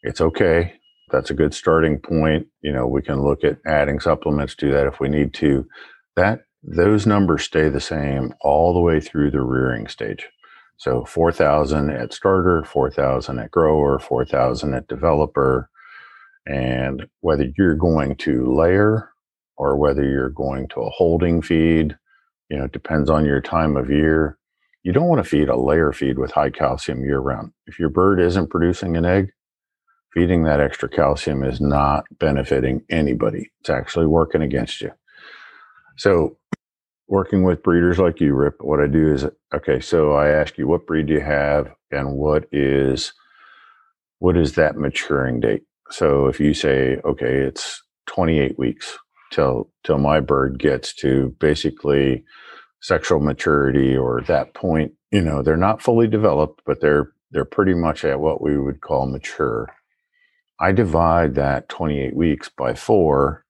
It's 0.03 0.23
okay. 0.23 0.73
That's 1.11 1.29
a 1.29 1.35
good 1.35 1.53
starting 1.53 1.99
point. 1.99 2.47
You 2.63 2.73
know, 2.73 2.87
we 2.87 3.03
can 3.03 3.23
look 3.23 3.45
at 3.45 3.59
adding 3.67 4.01
supplements 4.01 4.55
to 4.55 4.71
that 4.71 4.87
if 4.87 5.01
we 5.01 5.11
need 5.11 5.35
to. 5.35 5.67
That 6.17 6.45
those 6.63 7.07
numbers 7.07 7.43
stay 7.43 7.69
the 7.69 7.79
same 7.79 8.33
all 8.41 8.73
the 8.73 8.81
way 8.81 8.99
through 8.99 9.31
the 9.31 9.43
rearing 9.43 9.87
stage. 9.87 10.27
So 10.79 11.05
4,000 11.05 11.91
at 11.91 12.15
starter, 12.15 12.65
4,000 12.65 13.39
at 13.39 13.51
grower, 13.51 13.99
4,000 13.99 14.73
at 14.73 14.89
developer. 14.89 15.69
And 16.47 17.07
whether 17.21 17.49
you're 17.59 17.75
going 17.75 18.17
to 18.17 18.51
layer 18.51 19.10
or 19.61 19.77
whether 19.77 20.03
you're 20.03 20.31
going 20.31 20.67
to 20.69 20.81
a 20.81 20.89
holding 20.89 21.43
feed, 21.43 21.95
you 22.49 22.57
know, 22.57 22.65
it 22.65 22.73
depends 22.73 23.11
on 23.11 23.27
your 23.27 23.43
time 23.43 23.77
of 23.77 23.91
year. 23.91 24.39
You 24.85 24.91
don't 24.91 25.07
want 25.07 25.23
to 25.23 25.29
feed 25.29 25.51
a 25.51 25.61
layer 25.61 25.93
feed 25.93 26.19
with 26.19 26.31
high 26.31 26.49
calcium 26.49 27.05
year 27.05 27.19
round. 27.19 27.53
If 27.67 27.79
your 27.79 27.91
bird 27.91 28.21
isn't 28.21 28.49
producing 28.49 28.97
an 28.97 29.05
egg, 29.05 29.33
feeding 30.15 30.45
that 30.45 30.61
extra 30.61 30.89
calcium 30.89 31.45
is 31.45 31.61
not 31.61 32.05
benefiting 32.19 32.87
anybody. 32.89 33.51
It's 33.61 33.69
actually 33.69 34.07
working 34.07 34.41
against 34.41 34.81
you. 34.81 34.93
So, 35.99 36.39
working 37.07 37.43
with 37.43 37.63
breeders 37.63 37.99
like 37.99 38.19
you, 38.19 38.33
Rip, 38.33 38.57
what 38.63 38.81
I 38.81 38.87
do 38.87 39.13
is 39.13 39.27
okay. 39.55 39.79
So 39.81 40.13
I 40.15 40.29
ask 40.31 40.57
you, 40.57 40.69
what 40.69 40.87
breed 40.87 41.09
do 41.09 41.13
you 41.13 41.21
have, 41.21 41.71
and 41.91 42.15
what 42.15 42.47
is 42.51 43.13
what 44.21 44.39
is 44.39 44.55
that 44.55 44.79
maturing 44.79 45.39
date? 45.39 45.65
So 45.91 46.29
if 46.29 46.41
you 46.41 46.55
say, 46.55 46.97
okay, 47.05 47.41
it's 47.41 47.83
28 48.07 48.59
weeks 48.59 48.97
till 49.31 49.71
till 49.85 49.99
my 49.99 50.21
bird 50.21 50.59
gets 50.59 50.95
to 50.95 51.35
basically 51.39 52.25
sexual 52.83 53.21
maturity 53.21 53.97
or 53.97 54.23
that 54.23 54.55
point, 54.55 54.93
you 55.11 55.21
know, 55.21 55.43
they're 55.43 55.57
not 55.57 55.83
fully 55.83 56.07
developed, 56.07 56.63
but 56.67 56.81
they're 56.81 57.13
they're 57.31 57.45
pretty 57.45 57.75
much 57.75 58.05
at 58.05 58.21
what 58.21 58.43
we 58.43 58.59
would 58.59 58.81
call 58.81 59.07
mature. 59.07 59.73
I 60.59 60.73
divide 60.73 61.37
that 61.37 61.69
28 61.69 62.15
weeks 62.15 62.51
by 62.51 62.75
4 62.75 63.45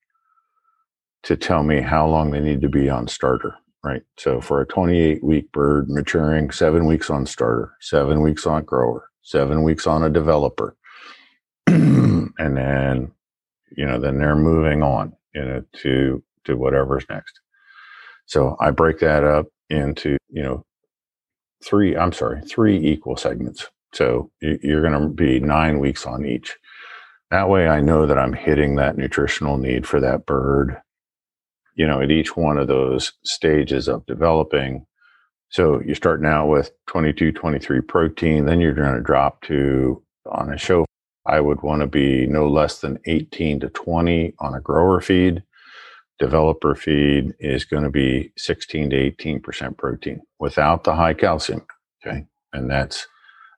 to 1.24 1.36
tell 1.36 1.62
me 1.62 1.80
how 1.80 2.06
long 2.06 2.30
they 2.30 2.40
need 2.40 2.60
to 2.60 2.68
be 2.68 2.88
on 2.88 3.08
starter, 3.08 3.56
right? 3.82 4.02
So 4.16 4.40
for 4.40 4.60
a 4.60 4.66
28 4.66 5.24
week 5.24 5.50
bird 5.52 5.88
maturing, 5.88 6.50
7 6.50 6.86
weeks 6.86 7.10
on 7.10 7.26
starter, 7.26 7.72
7 7.80 8.20
weeks 8.20 8.46
on 8.46 8.64
grower, 8.64 9.08
7 9.22 9.62
weeks 9.62 9.86
on 9.86 10.04
a 10.04 10.10
developer. 10.10 10.76
and 11.66 12.32
then 12.38 13.12
you 13.76 13.86
know, 13.86 13.98
then 14.00 14.18
they're 14.18 14.36
moving 14.36 14.82
on, 14.82 15.12
you 15.34 15.44
know, 15.44 15.62
to 15.82 16.22
to 16.44 16.56
whatever's 16.56 17.04
next. 17.08 17.40
So 18.26 18.56
I 18.60 18.70
break 18.70 19.00
that 19.00 19.24
up 19.24 19.46
into, 19.70 20.16
you 20.28 20.42
know, 20.42 20.64
three, 21.64 21.96
I'm 21.96 22.12
sorry, 22.12 22.40
three 22.42 22.76
equal 22.78 23.16
segments. 23.16 23.66
So 23.92 24.30
you're 24.40 24.82
going 24.82 25.00
to 25.00 25.08
be 25.08 25.40
nine 25.40 25.78
weeks 25.78 26.06
on 26.06 26.24
each. 26.24 26.56
That 27.30 27.48
way 27.48 27.68
I 27.68 27.80
know 27.80 28.06
that 28.06 28.18
I'm 28.18 28.32
hitting 28.32 28.76
that 28.76 28.96
nutritional 28.96 29.58
need 29.58 29.86
for 29.86 30.00
that 30.00 30.26
bird, 30.26 30.80
you 31.74 31.86
know, 31.86 32.00
at 32.00 32.10
each 32.10 32.36
one 32.36 32.58
of 32.58 32.68
those 32.68 33.12
stages 33.24 33.88
of 33.88 34.06
developing. 34.06 34.86
So 35.48 35.80
you're 35.84 35.96
starting 35.96 36.26
out 36.26 36.46
with 36.46 36.70
22, 36.86 37.32
23 37.32 37.80
protein, 37.82 38.46
then 38.46 38.60
you're 38.60 38.74
going 38.74 38.94
to 38.94 39.00
drop 39.00 39.42
to 39.42 40.02
on 40.26 40.52
a 40.52 40.58
show. 40.58 40.86
I 41.26 41.40
would 41.40 41.62
want 41.62 41.82
to 41.82 41.86
be 41.86 42.26
no 42.26 42.48
less 42.48 42.80
than 42.80 42.98
18 43.06 43.60
to 43.60 43.68
20 43.68 44.34
on 44.40 44.54
a 44.54 44.60
grower 44.60 45.00
feed 45.00 45.42
developer 46.20 46.74
feed 46.74 47.34
is 47.40 47.64
going 47.64 47.82
to 47.82 47.90
be 47.90 48.30
16 48.36 48.90
to 48.90 49.10
18% 49.10 49.76
protein 49.78 50.20
without 50.38 50.84
the 50.84 50.94
high 50.94 51.14
calcium. 51.14 51.66
Okay. 52.06 52.26
And 52.52 52.70
that's, 52.70 53.08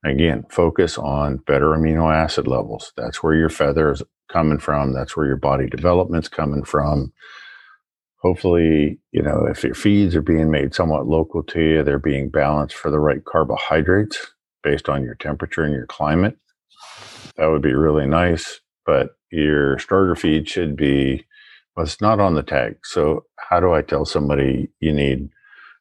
again, 0.04 0.44
focus 0.48 0.96
on 0.96 1.38
better 1.38 1.70
amino 1.70 2.14
acid 2.14 2.46
levels. 2.46 2.92
That's 2.96 3.22
where 3.22 3.34
your 3.34 3.48
feather 3.50 3.90
is 3.90 4.02
coming 4.30 4.60
from. 4.60 4.94
That's 4.94 5.16
where 5.16 5.26
your 5.26 5.36
body 5.36 5.66
development's 5.66 6.28
coming 6.28 6.62
from. 6.62 7.12
Hopefully, 8.18 9.00
you 9.10 9.22
know, 9.22 9.46
if 9.50 9.64
your 9.64 9.74
feeds 9.74 10.14
are 10.14 10.22
being 10.22 10.48
made 10.48 10.72
somewhat 10.72 11.08
local 11.08 11.42
to 11.42 11.60
you, 11.60 11.82
they're 11.82 11.98
being 11.98 12.30
balanced 12.30 12.76
for 12.76 12.92
the 12.92 13.00
right 13.00 13.24
carbohydrates 13.24 14.32
based 14.62 14.88
on 14.88 15.02
your 15.02 15.16
temperature 15.16 15.64
and 15.64 15.74
your 15.74 15.86
climate. 15.86 16.38
That 17.36 17.46
would 17.46 17.62
be 17.62 17.74
really 17.74 18.06
nice. 18.06 18.60
But 18.84 19.16
your 19.30 19.78
starter 19.78 20.16
feed 20.16 20.48
should 20.48 20.76
be 20.76 21.24
well, 21.76 21.84
it's 21.84 22.00
not 22.00 22.20
on 22.20 22.34
the 22.34 22.42
tag. 22.42 22.78
So 22.84 23.24
how 23.38 23.60
do 23.60 23.72
I 23.72 23.82
tell 23.82 24.04
somebody 24.04 24.68
you 24.80 24.92
need 24.92 25.30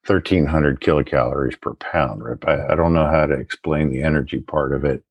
1300 0.08 0.80
kilocalories 0.80 1.60
per 1.60 1.74
pound? 1.76 2.24
Right? 2.24 2.38
I, 2.46 2.74
I 2.74 2.76
don't 2.76 2.94
know 2.94 3.08
how 3.08 3.26
to 3.26 3.34
explain 3.34 3.90
the 3.90 4.04
energy 4.04 4.40
part 4.40 4.74
of 4.74 4.86
it. 4.86 5.04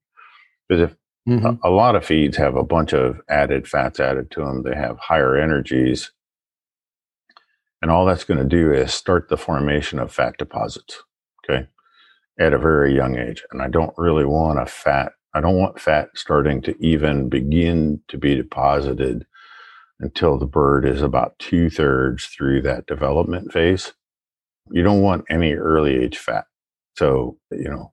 Because 0.68 0.90
if 0.90 0.96
mm-hmm. 1.28 1.46
a, 1.64 1.68
a 1.68 1.70
lot 1.70 1.96
of 1.96 2.04
feeds 2.04 2.36
have 2.36 2.56
a 2.56 2.64
bunch 2.64 2.92
of 2.92 3.20
added 3.28 3.68
fats 3.68 4.00
added 4.00 4.30
to 4.32 4.40
them, 4.40 4.62
they 4.62 4.74
have 4.74 4.98
higher 4.98 5.36
energies. 5.36 6.12
And 7.82 7.90
all 7.90 8.06
that's 8.06 8.24
going 8.24 8.40
to 8.40 8.44
do 8.44 8.72
is 8.72 8.92
start 8.92 9.28
the 9.28 9.36
formation 9.36 9.98
of 9.98 10.12
fat 10.12 10.34
deposits. 10.38 11.02
Okay. 11.44 11.66
At 12.38 12.54
a 12.54 12.58
very 12.58 12.94
young 12.94 13.18
age. 13.18 13.42
And 13.50 13.60
I 13.60 13.68
don't 13.68 13.94
really 13.98 14.24
want 14.24 14.60
a 14.60 14.66
fat, 14.66 15.12
I 15.34 15.40
don't 15.40 15.58
want 15.58 15.80
fat 15.80 16.10
starting 16.14 16.60
to 16.62 16.74
even 16.84 17.28
begin 17.28 18.00
to 18.08 18.18
be 18.18 18.34
deposited 18.34 19.26
until 20.00 20.38
the 20.38 20.46
bird 20.46 20.86
is 20.86 21.02
about 21.02 21.38
two 21.38 21.70
thirds 21.70 22.26
through 22.26 22.62
that 22.62 22.86
development 22.86 23.52
phase. 23.52 23.92
You 24.70 24.82
don't 24.82 25.02
want 25.02 25.24
any 25.30 25.52
early 25.52 25.96
age 25.96 26.18
fat. 26.18 26.46
So, 26.96 27.38
you 27.50 27.68
know, 27.68 27.92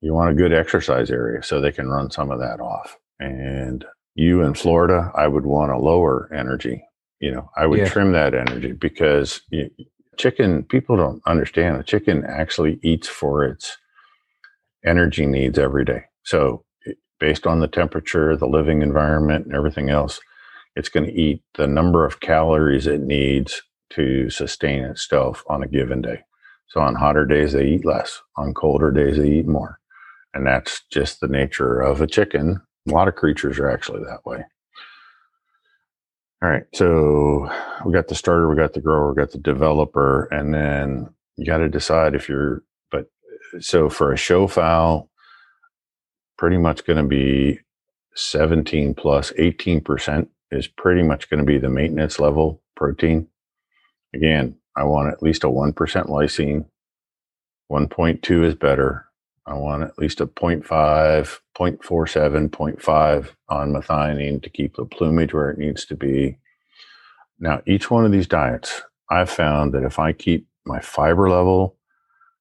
you 0.00 0.12
want 0.12 0.30
a 0.30 0.34
good 0.34 0.52
exercise 0.52 1.10
area 1.10 1.42
so 1.42 1.60
they 1.60 1.72
can 1.72 1.88
run 1.88 2.10
some 2.10 2.30
of 2.30 2.40
that 2.40 2.60
off. 2.60 2.96
And 3.20 3.84
you 4.14 4.42
in 4.42 4.54
Florida, 4.54 5.12
I 5.14 5.28
would 5.28 5.46
want 5.46 5.72
a 5.72 5.78
lower 5.78 6.28
energy. 6.34 6.84
You 7.20 7.30
know, 7.30 7.50
I 7.56 7.66
would 7.66 7.78
yeah. 7.78 7.88
trim 7.88 8.12
that 8.12 8.34
energy 8.34 8.72
because 8.72 9.42
you, 9.50 9.70
chicken, 10.16 10.64
people 10.64 10.96
don't 10.96 11.22
understand. 11.26 11.76
A 11.76 11.84
chicken 11.84 12.24
actually 12.24 12.80
eats 12.82 13.08
for 13.08 13.44
its 13.44 13.78
energy 14.84 15.26
needs 15.26 15.58
every 15.58 15.84
day. 15.84 16.04
So, 16.24 16.64
based 17.20 17.46
on 17.46 17.60
the 17.60 17.68
temperature, 17.68 18.36
the 18.36 18.46
living 18.48 18.82
environment, 18.82 19.46
and 19.46 19.54
everything 19.54 19.90
else, 19.90 20.20
it's 20.76 20.88
going 20.88 21.06
to 21.06 21.12
eat 21.12 21.42
the 21.54 21.66
number 21.66 22.04
of 22.04 22.20
calories 22.20 22.86
it 22.86 23.00
needs 23.02 23.62
to 23.90 24.30
sustain 24.30 24.84
itself 24.84 25.44
on 25.48 25.62
a 25.62 25.68
given 25.68 26.02
day. 26.02 26.22
So 26.68 26.80
on 26.80 26.94
hotter 26.94 27.26
days, 27.26 27.52
they 27.52 27.66
eat 27.66 27.84
less. 27.84 28.20
On 28.36 28.54
colder 28.54 28.90
days, 28.90 29.18
they 29.18 29.28
eat 29.28 29.46
more. 29.46 29.78
And 30.34 30.46
that's 30.46 30.82
just 30.90 31.20
the 31.20 31.28
nature 31.28 31.80
of 31.80 32.00
a 32.00 32.06
chicken. 32.06 32.60
A 32.88 32.92
lot 32.92 33.08
of 33.08 33.16
creatures 33.16 33.58
are 33.58 33.70
actually 33.70 34.02
that 34.04 34.24
way. 34.24 34.44
All 36.42 36.48
right. 36.50 36.64
So 36.74 37.50
we 37.84 37.92
got 37.92 38.08
the 38.08 38.14
starter, 38.14 38.48
we 38.48 38.56
got 38.56 38.72
the 38.72 38.80
grower, 38.80 39.10
we 39.12 39.16
got 39.20 39.32
the 39.32 39.38
developer, 39.38 40.24
and 40.26 40.54
then 40.54 41.08
you 41.36 41.46
got 41.46 41.58
to 41.58 41.68
decide 41.68 42.14
if 42.14 42.28
you're, 42.28 42.62
so 43.60 43.88
for 43.88 44.12
a 44.12 44.16
show 44.16 44.46
fowl, 44.46 45.10
pretty 46.38 46.58
much 46.58 46.84
going 46.84 47.02
to 47.02 47.08
be 47.08 47.60
17 48.14 48.94
plus 48.94 49.32
18% 49.32 50.28
is 50.50 50.66
pretty 50.66 51.02
much 51.02 51.30
going 51.30 51.38
to 51.38 51.46
be 51.46 51.58
the 51.58 51.68
maintenance 51.68 52.18
level 52.18 52.62
protein. 52.76 53.28
Again, 54.14 54.56
I 54.76 54.84
want 54.84 55.12
at 55.12 55.22
least 55.22 55.44
a 55.44 55.48
1% 55.48 55.74
lysine. 55.74 56.66
1.2 57.70 58.44
is 58.44 58.54
better. 58.54 59.06
I 59.46 59.54
want 59.54 59.82
at 59.82 59.98
least 59.98 60.20
a 60.20 60.26
0.5, 60.26 60.62
0.47, 60.64 62.48
0.5 62.50 63.28
on 63.48 63.72
methionine 63.72 64.42
to 64.42 64.50
keep 64.50 64.76
the 64.76 64.84
plumage 64.84 65.34
where 65.34 65.50
it 65.50 65.58
needs 65.58 65.84
to 65.86 65.96
be. 65.96 66.38
Now, 67.40 67.60
each 67.66 67.90
one 67.90 68.04
of 68.04 68.12
these 68.12 68.28
diets, 68.28 68.82
I've 69.10 69.30
found 69.30 69.74
that 69.74 69.82
if 69.82 69.98
I 69.98 70.12
keep 70.12 70.46
my 70.64 70.80
fiber 70.80 71.28
level 71.28 71.76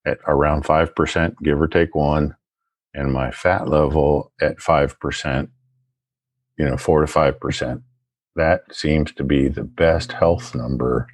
at 0.06 0.20
around 0.28 0.64
5%, 0.64 1.36
give 1.44 1.62
or 1.62 1.68
take 1.68 1.96
one, 1.96 2.36
and 2.94 3.14
my 3.14 3.32
fat 3.32 3.68
level 3.68 4.32
at 4.42 4.58
5%, 4.58 5.50
you 6.58 6.66
know, 6.66 6.78
4 6.78 7.06
to 7.06 7.12
5%, 7.12 7.84
that 8.36 8.62
seems 8.72 9.12
to 9.14 9.24
be 9.24 9.48
the 9.48 9.64
best 9.64 10.14
health 10.14 10.56
number 10.56 11.08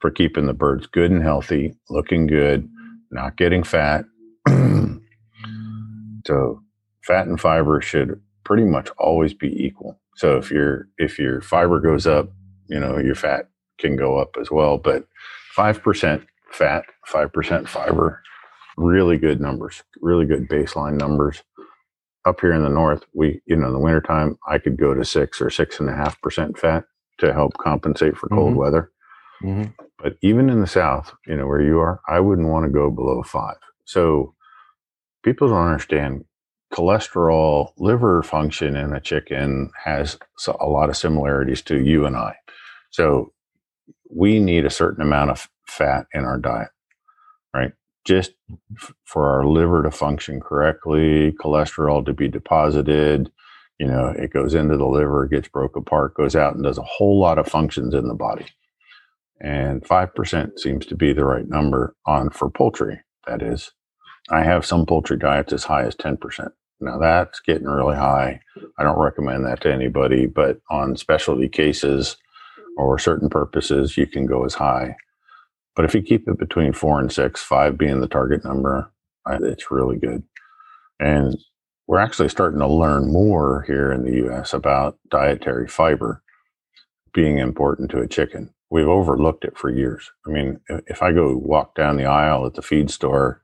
for 0.00 0.10
keeping 0.10 0.46
the 0.46 0.52
birds 0.52 0.86
good 0.86 1.10
and 1.10 1.22
healthy, 1.22 1.74
looking 1.88 2.26
good, 2.26 2.68
not 3.10 3.36
getting 3.36 3.62
fat. 3.62 4.04
so, 6.26 6.62
fat 7.02 7.26
and 7.26 7.40
fiber 7.40 7.80
should 7.80 8.20
pretty 8.44 8.64
much 8.64 8.88
always 8.98 9.34
be 9.34 9.48
equal. 9.48 9.98
So 10.16 10.36
if 10.36 10.50
your 10.50 10.88
if 10.98 11.18
your 11.18 11.40
fiber 11.40 11.80
goes 11.80 12.06
up, 12.06 12.30
you 12.66 12.80
know 12.80 12.98
your 12.98 13.14
fat 13.14 13.48
can 13.78 13.94
go 13.94 14.18
up 14.18 14.36
as 14.40 14.50
well. 14.50 14.78
But 14.78 15.06
five 15.54 15.82
percent 15.82 16.26
fat, 16.50 16.84
five 17.06 17.32
percent 17.32 17.68
fiber, 17.68 18.22
really 18.76 19.18
good 19.18 19.40
numbers, 19.40 19.82
really 20.00 20.26
good 20.26 20.48
baseline 20.48 20.94
numbers. 20.98 21.42
Up 22.24 22.40
here 22.40 22.52
in 22.52 22.62
the 22.62 22.68
north, 22.68 23.04
we 23.14 23.40
you 23.46 23.56
know 23.56 23.68
in 23.68 23.72
the 23.72 23.78
wintertime 23.78 24.36
I 24.48 24.58
could 24.58 24.76
go 24.76 24.94
to 24.94 25.04
six 25.04 25.40
or 25.40 25.50
six 25.50 25.80
and 25.80 25.88
a 25.88 25.94
half 25.94 26.20
percent 26.20 26.58
fat 26.58 26.84
to 27.18 27.32
help 27.32 27.56
compensate 27.58 28.16
for 28.16 28.28
cold 28.28 28.52
Mhm. 28.54 28.56
weather. 28.56 28.92
Mhm. 29.42 29.72
But 29.98 30.16
even 30.22 30.50
in 30.50 30.60
the 30.60 30.66
south, 30.66 31.14
you 31.26 31.36
know 31.36 31.46
where 31.46 31.60
you 31.62 31.78
are, 31.80 32.00
I 32.08 32.20
wouldn't 32.20 32.48
want 32.48 32.64
to 32.66 32.72
go 32.72 32.90
below 32.90 33.22
five. 33.22 33.56
So 33.84 34.34
people 35.22 35.48
don't 35.48 35.66
understand 35.66 36.24
cholesterol 36.72 37.72
liver 37.78 38.22
function 38.22 38.76
in 38.76 38.92
a 38.92 39.00
chicken 39.00 39.70
has 39.84 40.18
a 40.60 40.66
lot 40.66 40.90
of 40.90 40.96
similarities 40.96 41.62
to 41.62 41.80
you 41.80 42.04
and 42.04 42.16
I. 42.16 42.36
So 42.90 43.32
we 44.10 44.38
need 44.38 44.64
a 44.66 44.70
certain 44.70 45.02
amount 45.02 45.30
of 45.30 45.48
fat 45.68 46.06
in 46.14 46.24
our 46.24 46.38
diet, 46.38 46.70
right? 47.54 47.72
Just 48.04 48.32
f- 48.80 48.94
for 49.04 49.28
our 49.28 49.46
liver 49.46 49.82
to 49.84 49.90
function 49.90 50.40
correctly, 50.40 51.32
cholesterol 51.40 52.04
to 52.06 52.14
be 52.14 52.28
deposited, 52.28 53.30
you 53.78 53.86
know, 53.86 54.08
it 54.18 54.32
goes 54.32 54.54
into 54.54 54.76
the 54.78 54.86
liver, 54.86 55.26
gets 55.26 55.48
broke 55.48 55.76
apart, 55.76 56.14
goes 56.14 56.36
out 56.36 56.54
and 56.54 56.64
does 56.64 56.78
a 56.78 56.82
whole 56.84 57.20
lot 57.20 57.38
of 57.38 57.48
functions 57.48 57.94
in 57.94 58.08
the 58.08 58.14
body. 58.14 58.46
And 59.40 59.84
5% 59.84 60.58
seems 60.58 60.86
to 60.86 60.96
be 60.96 61.12
the 61.12 61.24
right 61.24 61.48
number 61.48 61.96
on 62.06 62.30
for 62.30 62.50
poultry. 62.50 63.00
That 63.26 63.42
is, 63.42 63.72
I 64.30 64.44
have 64.44 64.66
some 64.66 64.86
poultry 64.86 65.18
diets 65.18 65.52
as 65.52 65.64
high 65.64 65.84
as 65.84 65.96
10%. 65.96 66.50
Now 66.80 66.98
that's 66.98 67.40
getting 67.40 67.66
really 67.68 67.96
high. 67.96 68.40
I 68.78 68.82
don't 68.84 68.98
recommend 68.98 69.46
that 69.46 69.62
to 69.62 69.72
anybody, 69.72 70.26
but 70.26 70.60
on 70.70 70.96
specialty 70.96 71.48
cases 71.48 72.16
or 72.78 72.98
certain 72.98 73.30
purposes, 73.30 73.96
you 73.98 74.06
can 74.06 74.26
go 74.26 74.44
as 74.44 74.54
high. 74.54 74.96
But 75.78 75.84
if 75.84 75.94
you 75.94 76.02
keep 76.02 76.26
it 76.26 76.40
between 76.40 76.72
four 76.72 76.98
and 76.98 77.12
six, 77.12 77.40
five 77.40 77.78
being 77.78 78.00
the 78.00 78.08
target 78.08 78.44
number, 78.44 78.90
it's 79.28 79.70
really 79.70 79.96
good. 79.96 80.24
And 80.98 81.38
we're 81.86 82.00
actually 82.00 82.30
starting 82.30 82.58
to 82.58 82.66
learn 82.66 83.12
more 83.12 83.62
here 83.62 83.92
in 83.92 84.02
the 84.02 84.26
US 84.26 84.52
about 84.52 84.98
dietary 85.08 85.68
fiber 85.68 86.20
being 87.14 87.38
important 87.38 87.92
to 87.92 88.00
a 88.00 88.08
chicken. 88.08 88.52
We've 88.70 88.88
overlooked 88.88 89.44
it 89.44 89.56
for 89.56 89.70
years. 89.70 90.10
I 90.26 90.30
mean, 90.30 90.58
if 90.88 91.00
I 91.00 91.12
go 91.12 91.36
walk 91.36 91.76
down 91.76 91.96
the 91.96 92.06
aisle 92.06 92.44
at 92.44 92.54
the 92.54 92.62
feed 92.62 92.90
store, 92.90 93.40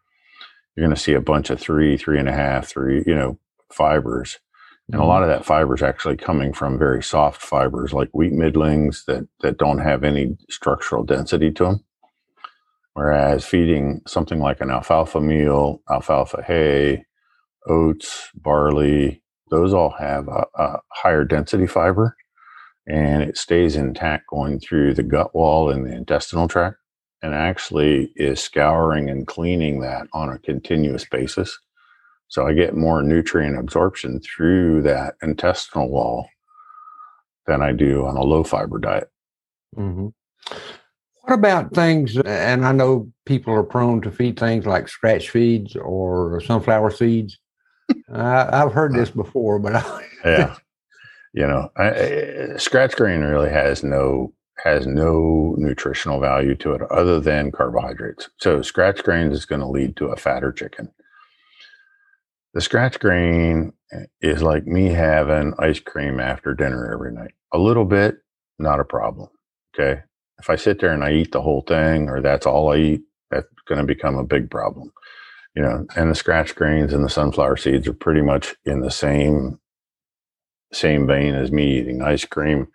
you're 0.74 0.84
going 0.84 0.96
to 0.96 1.00
see 1.00 1.12
a 1.12 1.20
bunch 1.20 1.50
of 1.50 1.60
three, 1.60 1.96
three 1.96 2.18
and 2.18 2.28
a 2.28 2.32
half, 2.32 2.66
three, 2.66 3.04
you 3.06 3.14
know, 3.14 3.38
fibers. 3.72 4.40
And 4.88 4.96
a 4.96 4.98
mm-hmm. 4.98 5.08
lot 5.08 5.22
of 5.22 5.28
that 5.28 5.44
fiber 5.44 5.76
is 5.76 5.82
actually 5.84 6.16
coming 6.16 6.52
from 6.52 6.80
very 6.80 7.00
soft 7.00 7.40
fibers 7.40 7.92
like 7.92 8.10
wheat 8.12 8.32
middlings 8.32 9.04
that, 9.04 9.28
that 9.42 9.56
don't 9.56 9.78
have 9.78 10.02
any 10.02 10.36
structural 10.50 11.04
density 11.04 11.52
to 11.52 11.64
them. 11.64 11.84
Whereas 12.94 13.44
feeding 13.44 14.02
something 14.06 14.38
like 14.38 14.60
an 14.60 14.70
alfalfa 14.70 15.20
meal, 15.20 15.82
alfalfa 15.90 16.42
hay, 16.46 17.04
oats, 17.68 18.30
barley, 18.34 19.22
those 19.50 19.74
all 19.74 19.90
have 19.90 20.28
a, 20.28 20.46
a 20.56 20.80
higher 20.92 21.24
density 21.24 21.66
fiber 21.66 22.16
and 22.86 23.22
it 23.22 23.36
stays 23.38 23.76
intact 23.76 24.26
going 24.28 24.60
through 24.60 24.94
the 24.94 25.02
gut 25.02 25.34
wall 25.34 25.70
and 25.70 25.86
the 25.86 25.94
intestinal 25.94 26.48
tract 26.48 26.76
and 27.22 27.34
actually 27.34 28.12
is 28.16 28.40
scouring 28.40 29.08
and 29.08 29.26
cleaning 29.26 29.80
that 29.80 30.06
on 30.12 30.28
a 30.28 30.38
continuous 30.38 31.06
basis. 31.06 31.58
So 32.28 32.46
I 32.46 32.52
get 32.52 32.76
more 32.76 33.02
nutrient 33.02 33.58
absorption 33.58 34.20
through 34.20 34.82
that 34.82 35.14
intestinal 35.22 35.88
wall 35.88 36.28
than 37.46 37.62
I 37.62 37.72
do 37.72 38.06
on 38.06 38.16
a 38.16 38.22
low 38.22 38.44
fiber 38.44 38.78
diet. 38.78 39.10
hmm 39.74 40.08
What 41.24 41.34
about 41.34 41.72
things? 41.74 42.18
Uh, 42.18 42.22
and 42.26 42.66
I 42.66 42.72
know 42.72 43.10
people 43.24 43.54
are 43.54 43.62
prone 43.62 44.02
to 44.02 44.10
feed 44.10 44.38
things 44.38 44.66
like 44.66 44.88
scratch 44.88 45.30
feeds 45.30 45.74
or 45.74 46.40
sunflower 46.42 46.90
seeds. 46.90 47.38
I, 48.12 48.62
I've 48.62 48.72
heard 48.72 48.92
this 48.92 49.10
before, 49.22 49.58
but 49.58 49.74
I, 49.76 50.06
Yeah. 50.24 50.56
you 51.32 51.46
know, 51.46 51.70
I, 51.76 51.90
I- 51.90 52.56
scratch 52.58 52.94
grain 52.96 53.22
really 53.22 53.48
has 53.50 53.82
no 53.82 54.32
has 54.62 54.86
no 54.86 55.54
nutritional 55.58 56.20
value 56.20 56.54
to 56.54 56.72
it 56.72 56.82
other 56.90 57.18
than 57.20 57.50
carbohydrates. 57.50 58.30
So 58.38 58.62
scratch 58.62 59.02
grain 59.02 59.32
is 59.32 59.44
going 59.46 59.60
to 59.60 59.66
lead 59.66 59.96
to 59.96 60.06
a 60.06 60.16
fatter 60.16 60.52
chicken. 60.52 60.90
The 62.54 62.60
scratch 62.60 63.00
grain 63.00 63.72
eh, 63.92 64.04
is 64.22 64.42
like 64.42 64.64
me 64.66 64.86
having 64.88 65.54
ice 65.58 65.80
cream 65.80 66.20
after 66.20 66.54
dinner 66.54 66.92
every 66.92 67.12
night. 67.12 67.32
A 67.52 67.58
little 67.58 67.84
bit, 67.84 68.18
not 68.58 68.78
a 68.78 68.84
problem. 68.84 69.28
Okay. 69.74 70.02
If 70.44 70.50
I 70.50 70.56
sit 70.56 70.78
there 70.78 70.92
and 70.92 71.02
I 71.02 71.10
eat 71.10 71.32
the 71.32 71.40
whole 71.40 71.62
thing 71.62 72.10
or 72.10 72.20
that's 72.20 72.44
all 72.44 72.70
I 72.70 72.76
eat, 72.76 73.02
that's 73.30 73.46
going 73.66 73.78
to 73.80 73.86
become 73.86 74.18
a 74.18 74.24
big 74.24 74.50
problem. 74.50 74.92
You 75.56 75.62
know, 75.62 75.86
and 75.96 76.10
the 76.10 76.14
scratch 76.14 76.54
grains 76.54 76.92
and 76.92 77.02
the 77.02 77.08
sunflower 77.08 77.56
seeds 77.56 77.88
are 77.88 77.94
pretty 77.94 78.20
much 78.20 78.54
in 78.66 78.80
the 78.80 78.90
same 78.90 79.58
same 80.70 81.06
vein 81.06 81.34
as 81.34 81.50
me 81.50 81.78
eating 81.78 82.02
ice 82.02 82.26
cream. 82.26 82.68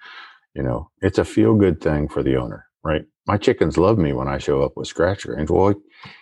You 0.56 0.64
know, 0.64 0.90
it's 1.04 1.20
a 1.20 1.24
feel 1.24 1.54
good 1.54 1.80
thing 1.80 2.08
for 2.08 2.24
the 2.24 2.38
owner, 2.38 2.66
right? 2.84 3.04
My 3.28 3.38
chickens 3.38 3.78
love 3.78 4.00
me 4.00 4.14
when 4.14 4.28
I 4.28 4.40
show 4.40 4.64
up 4.64 4.76
with 4.76 4.88
scratch 4.88 5.28
grains. 5.28 5.52
Well, 5.52 5.76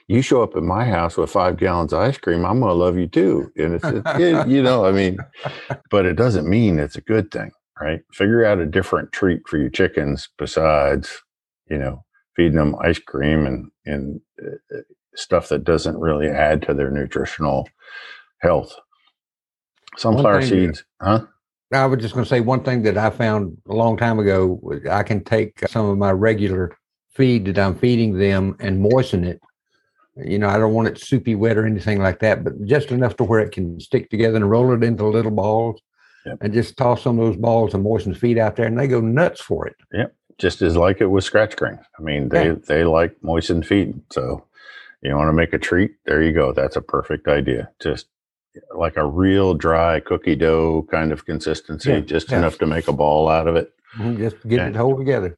you 0.10 0.22
show 0.22 0.44
up 0.44 0.58
at 0.58 0.64
my 0.64 0.84
house 0.84 1.16
with 1.16 1.30
five 1.30 1.56
gallons 1.56 1.94
of 1.94 2.00
ice 2.00 2.18
cream, 2.18 2.46
I'm 2.46 2.60
going 2.60 2.72
to 2.72 2.74
love 2.74 2.98
you 2.98 3.08
too. 3.08 3.54
And 3.56 3.76
it's, 3.76 3.86
it, 3.86 4.48
you 4.50 4.62
know, 4.62 4.86
I 4.86 4.92
mean, 4.92 5.18
but 5.90 6.06
it 6.06 6.18
doesn't 6.18 6.50
mean 6.50 6.78
it's 6.78 6.98
a 6.98 7.02
good 7.02 7.32
thing, 7.32 7.52
right? 7.80 8.02
Figure 8.12 8.44
out 8.44 8.60
a 8.60 8.66
different 8.66 9.14
treat 9.14 9.48
for 9.48 9.58
your 9.58 9.70
chickens 9.70 10.28
besides, 10.38 11.22
you 11.70 11.78
know, 11.78 12.04
feeding 12.36 12.58
them 12.58 12.76
ice 12.82 13.00
cream 13.00 13.46
and, 13.46 13.72
and 13.86 14.22
uh, 14.46 14.78
stuff 15.16 15.50
that 15.50 15.64
doesn't 15.64 15.98
really 15.98 16.28
add 16.28 16.62
to 16.64 16.74
their 16.74 16.92
nutritional 16.92 17.68
health. 18.40 18.76
Sunflower 19.98 20.44
seeds, 20.44 20.84
huh? 21.02 21.26
I 21.74 21.86
was 21.86 22.00
just 22.00 22.14
going 22.14 22.24
to 22.24 22.30
say 22.30 22.40
one 22.40 22.64
thing 22.64 22.84
that 22.84 22.98
I 22.98 23.10
found 23.10 23.58
a 23.68 23.74
long 23.74 23.98
time 23.98 24.20
ago. 24.20 24.62
I 24.90 25.04
can 25.04 25.24
take 25.24 25.68
some 25.68 25.86
of 25.88 25.98
my 25.98 26.12
regular 26.12 26.78
feed 27.14 27.46
that 27.46 27.58
I'm 27.58 27.78
feeding 27.78 28.18
them 28.18 28.56
and 28.60 28.80
moisten 28.80 29.24
it. 29.26 29.42
You 30.16 30.40
know, 30.40 30.48
I 30.48 30.58
don't 30.58 30.74
want 30.74 30.88
it 30.88 30.98
soupy 31.00 31.36
wet 31.36 31.58
or 31.58 31.66
anything 31.66 32.02
like 32.02 32.20
that, 32.20 32.44
but 32.44 32.54
just 32.66 32.92
enough 32.92 33.18
to 33.18 33.24
where 33.24 33.40
it 33.40 33.52
can 33.52 33.80
stick 33.80 34.10
together 34.10 34.38
and 34.38 34.50
roll 34.50 34.74
it 34.74 34.84
into 34.84 35.06
little 35.06 35.32
balls 35.32 35.82
Yep. 36.26 36.38
and 36.42 36.54
just 36.54 36.76
toss 36.76 37.04
some 37.04 37.20
of 37.20 37.26
those 37.26 37.38
balls 37.38 37.74
and 37.74 37.84
moisten 37.84 38.12
the 38.12 38.20
feed 38.20 38.38
out 38.38 38.58
there 38.58 38.66
and 38.66 38.78
they 38.78 38.88
go 38.88 39.00
nuts 39.00 39.40
for 39.40 39.66
it. 39.66 39.76
Just 40.38 40.62
as 40.62 40.76
like 40.78 41.02
it 41.02 41.08
with 41.08 41.24
scratch 41.24 41.56
grain. 41.56 41.80
I 41.98 42.02
mean, 42.02 42.30
they 42.30 42.48
Yeah. 42.48 42.56
they 42.68 42.84
like 42.84 43.16
moistened 43.24 43.66
feed. 43.66 44.00
So 44.12 44.44
you 45.02 45.16
want 45.16 45.30
to 45.30 45.34
make 45.34 45.54
a 45.54 45.58
treat? 45.60 45.92
There 46.06 46.22
you 46.22 46.34
go. 46.34 46.52
That's 46.52 46.76
a 46.76 46.82
perfect 46.82 47.28
idea. 47.28 47.70
Just 47.82 48.08
like 48.76 48.98
a 48.98 49.06
real 49.06 49.54
dry 49.54 50.00
cookie 50.00 50.36
dough 50.36 50.88
kind 50.90 51.12
of 51.12 51.26
consistency, 51.26 51.92
Yeah, 51.92 52.00
just 52.00 52.32
yeah. 52.32 52.40
enough 52.40 52.58
to 52.60 52.66
make 52.66 52.88
a 52.88 52.94
ball 52.94 53.30
out 53.30 53.48
of 53.48 53.56
it. 53.56 53.72
Mhm, 53.98 54.18
Just 54.18 54.48
get 54.48 54.58
Yeah. 54.60 54.68
it 54.68 54.76
whole 54.76 54.98
together. 54.98 55.38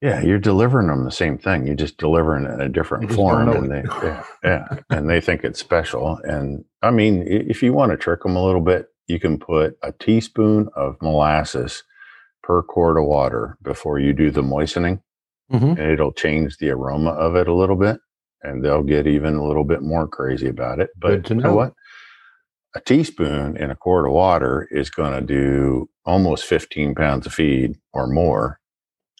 Yeah, 0.00 0.20
you're 0.20 0.38
delivering 0.38 0.88
them 0.88 1.04
the 1.04 1.10
same 1.10 1.38
thing. 1.38 1.66
You're 1.66 1.76
just 1.76 1.96
delivering 1.96 2.44
it 2.44 2.50
in 2.52 2.60
a 2.60 2.68
different 2.68 3.02
You 3.04 3.08
just 3.08 3.18
don't 3.18 3.46
form, 3.46 3.48
and 3.48 3.70
they 3.70 3.84
yeah, 4.06 4.22
yeah, 4.44 4.78
and 4.90 5.08
they 5.08 5.20
think 5.20 5.44
it's 5.44 5.58
special. 5.60 6.18
And 6.24 6.64
I 6.82 6.90
mean, 6.90 7.22
if 7.26 7.62
you 7.62 7.72
want 7.72 7.90
to 7.92 7.96
trick 7.96 8.22
them 8.22 8.36
a 8.36 8.44
little 8.44 8.60
bit, 8.60 8.88
you 9.06 9.18
can 9.18 9.38
put 9.38 9.78
a 9.82 9.92
teaspoon 9.92 10.68
of 10.76 10.96
molasses 11.00 11.84
per 12.46 12.62
quart 12.62 12.98
of 12.98 13.04
water 13.06 13.56
before 13.62 13.98
you 13.98 14.12
do 14.12 14.30
the 14.30 14.42
moistening. 14.42 15.00
Mhm. 15.52 15.78
and 15.78 15.90
it'll 15.92 16.10
change 16.12 16.56
the 16.56 16.70
aroma 16.70 17.10
of 17.10 17.36
it 17.36 17.46
a 17.48 17.52
little 17.54 17.76
bit 17.76 17.98
and 18.42 18.64
they'll 18.64 18.82
get 18.82 19.06
even 19.06 19.34
a 19.36 19.44
little 19.46 19.62
bit 19.64 19.82
more 19.82 20.08
crazy 20.08 20.48
about 20.48 20.80
it 20.80 20.88
but 20.98 21.28
you 21.28 21.36
know 21.36 21.50
know. 21.50 21.54
what 21.54 21.74
a 22.74 22.80
teaspoon 22.80 23.54
in 23.58 23.70
a 23.70 23.76
quart 23.76 24.06
of 24.06 24.12
water 24.12 24.66
is 24.70 24.88
going 24.88 25.12
to 25.12 25.20
do 25.20 25.86
almost 26.06 26.46
15 26.46 26.94
pounds 26.94 27.26
of 27.26 27.34
feed 27.34 27.76
or 27.92 28.06
more 28.06 28.58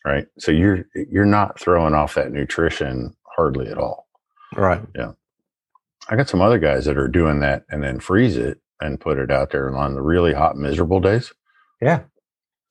right 0.07 0.27
so 0.39 0.51
you're 0.51 0.87
you're 1.11 1.27
not 1.27 1.61
throwing 1.61 1.93
off 1.95 2.15
that 2.15 2.33
nutrition 2.33 3.15
hardly 3.37 3.69
at 3.69 3.77
all 3.79 4.07
Right. 4.57 4.81
Yeah. 4.95 5.13
I 6.09 6.17
got 6.17 6.29
some 6.31 6.41
other 6.41 6.59
guys 6.59 6.87
that 6.87 6.97
are 6.97 7.09
doing 7.21 7.41
that 7.41 7.65
and 7.71 7.83
then 7.83 8.01
freeze 8.01 8.39
it 8.39 8.61
and 8.81 8.99
put 8.99 9.19
it 9.19 9.31
out 9.31 9.51
there 9.51 9.77
on 9.77 9.95
the 9.95 10.03
really 10.03 10.33
hot 10.33 10.57
miserable 10.57 11.01
days 11.01 11.35
Yeah. 11.83 12.01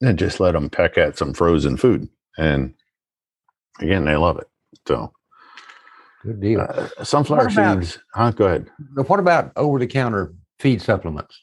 And 0.04 0.20
just 0.20 0.40
let 0.40 0.52
them 0.54 0.70
peck 0.70 0.98
at 0.98 1.18
some 1.18 1.34
frozen 1.34 1.78
food 1.78 2.08
and 2.38 2.74
again 3.80 4.06
they 4.06 4.16
love 4.16 4.38
it 4.38 4.48
so 4.88 5.12
Good 6.24 6.40
deal. 6.40 6.62
Uh, 6.62 7.04
sunflower 7.04 7.48
about- 7.48 7.84
seeds. 7.84 8.00
Huh? 8.14 8.32
Go 8.32 8.46
ahead. 8.46 8.70
What 8.96 9.20
about 9.20 9.52
over 9.58 9.78
the 9.78 9.88
counter 9.88 10.34
feed 10.58 10.82
supplements? 10.82 11.38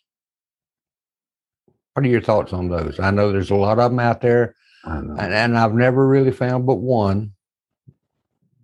What 1.93 2.07
are 2.07 2.09
your 2.09 2.23
thoughts 2.23 2.55
on 2.55 2.69
those? 2.71 2.99
I 2.99 3.11
know 3.11 3.31
there's 3.31 3.51
a 3.51 3.57
lot 3.57 3.79
of 3.79 3.91
them 3.91 3.99
out 3.99 4.23
there, 4.23 4.55
and, 4.85 5.21
and 5.21 5.59
I've 5.59 5.75
never 5.75 6.09
really 6.09 6.31
found 6.31 6.65
but 6.65 6.77
one 6.77 7.33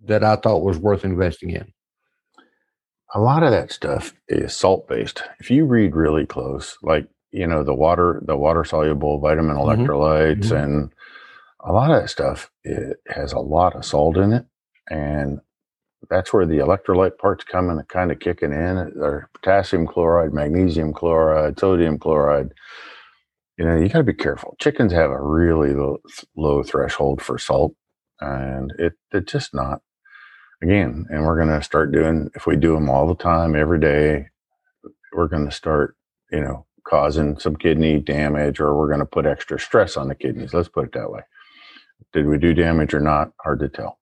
that 0.05 0.23
I 0.23 0.37
thought 0.37 0.63
was 0.63 0.79
worth 0.79 1.05
investing 1.05 1.51
in. 1.51 1.71
A 3.13 3.19
lot 3.19 3.43
of 3.43 3.51
that 3.51 3.71
stuff 3.71 4.15
is 4.27 4.55
salt 4.55 4.87
based. 4.87 5.21
If 5.39 5.51
you 5.51 5.65
read 5.65 5.95
really 5.95 6.25
close, 6.25 6.79
like 6.81 7.07
you 7.31 7.47
know 7.47 7.63
the 7.63 7.73
water 7.73 8.21
the 8.25 8.37
water 8.37 8.63
soluble 8.63 9.19
vitamin 9.19 9.55
mm-hmm. 9.55 9.81
electrolytes 9.81 10.45
mm-hmm. 10.45 10.55
and 10.55 10.93
a 11.65 11.71
lot 11.71 11.91
of 11.91 12.01
that 12.01 12.09
stuff 12.09 12.49
it 12.63 12.97
has 13.07 13.33
a 13.33 13.39
lot 13.39 13.75
of 13.75 13.85
salt 13.85 14.17
in 14.17 14.33
it 14.33 14.45
and 14.89 15.39
that's 16.09 16.31
where 16.31 16.45
the 16.45 16.59
electrolyte 16.59 17.17
parts 17.17 17.43
come 17.43 17.69
and 17.69 17.85
kind 17.89 18.11
of 18.11 18.19
kicking 18.19 18.53
in 18.53 18.93
They're 18.95 19.29
potassium 19.33 19.87
chloride 19.87 20.33
magnesium 20.33 20.93
chloride 20.93 21.59
sodium 21.59 21.97
chloride 21.99 22.53
you 23.57 23.65
know 23.65 23.75
you 23.75 23.89
got 23.89 23.99
to 23.99 24.03
be 24.03 24.13
careful 24.13 24.55
chickens 24.59 24.93
have 24.93 25.09
a 25.09 25.21
really 25.21 25.73
low, 25.73 25.97
low 26.35 26.63
threshold 26.63 27.21
for 27.21 27.37
salt 27.37 27.73
and 28.21 28.73
it 28.77 28.93
it's 29.11 29.31
just 29.31 29.53
not 29.53 29.81
again 30.61 31.05
and 31.09 31.25
we're 31.25 31.37
going 31.37 31.59
to 31.59 31.63
start 31.63 31.91
doing 31.91 32.29
if 32.35 32.47
we 32.47 32.55
do 32.55 32.73
them 32.73 32.89
all 32.89 33.07
the 33.07 33.21
time 33.21 33.55
every 33.55 33.79
day 33.79 34.27
we're 35.13 35.27
going 35.27 35.45
to 35.45 35.51
start 35.51 35.95
you 36.31 36.41
know 36.41 36.65
causing 36.87 37.37
some 37.39 37.55
kidney 37.55 37.99
damage 37.99 38.59
or 38.59 38.75
we're 38.77 38.87
going 38.87 38.99
to 38.99 39.05
put 39.05 39.25
extra 39.25 39.59
stress 39.59 39.97
on 39.97 40.07
the 40.07 40.15
kidneys 40.15 40.53
let's 40.53 40.69
put 40.69 40.85
it 40.85 40.93
that 40.93 41.11
way 41.11 41.21
did 42.13 42.27
we 42.27 42.37
do 42.37 42.53
damage 42.53 42.93
or 42.93 42.99
not 43.01 43.31
hard 43.41 43.59
to 43.59 43.69
tell 43.69 43.99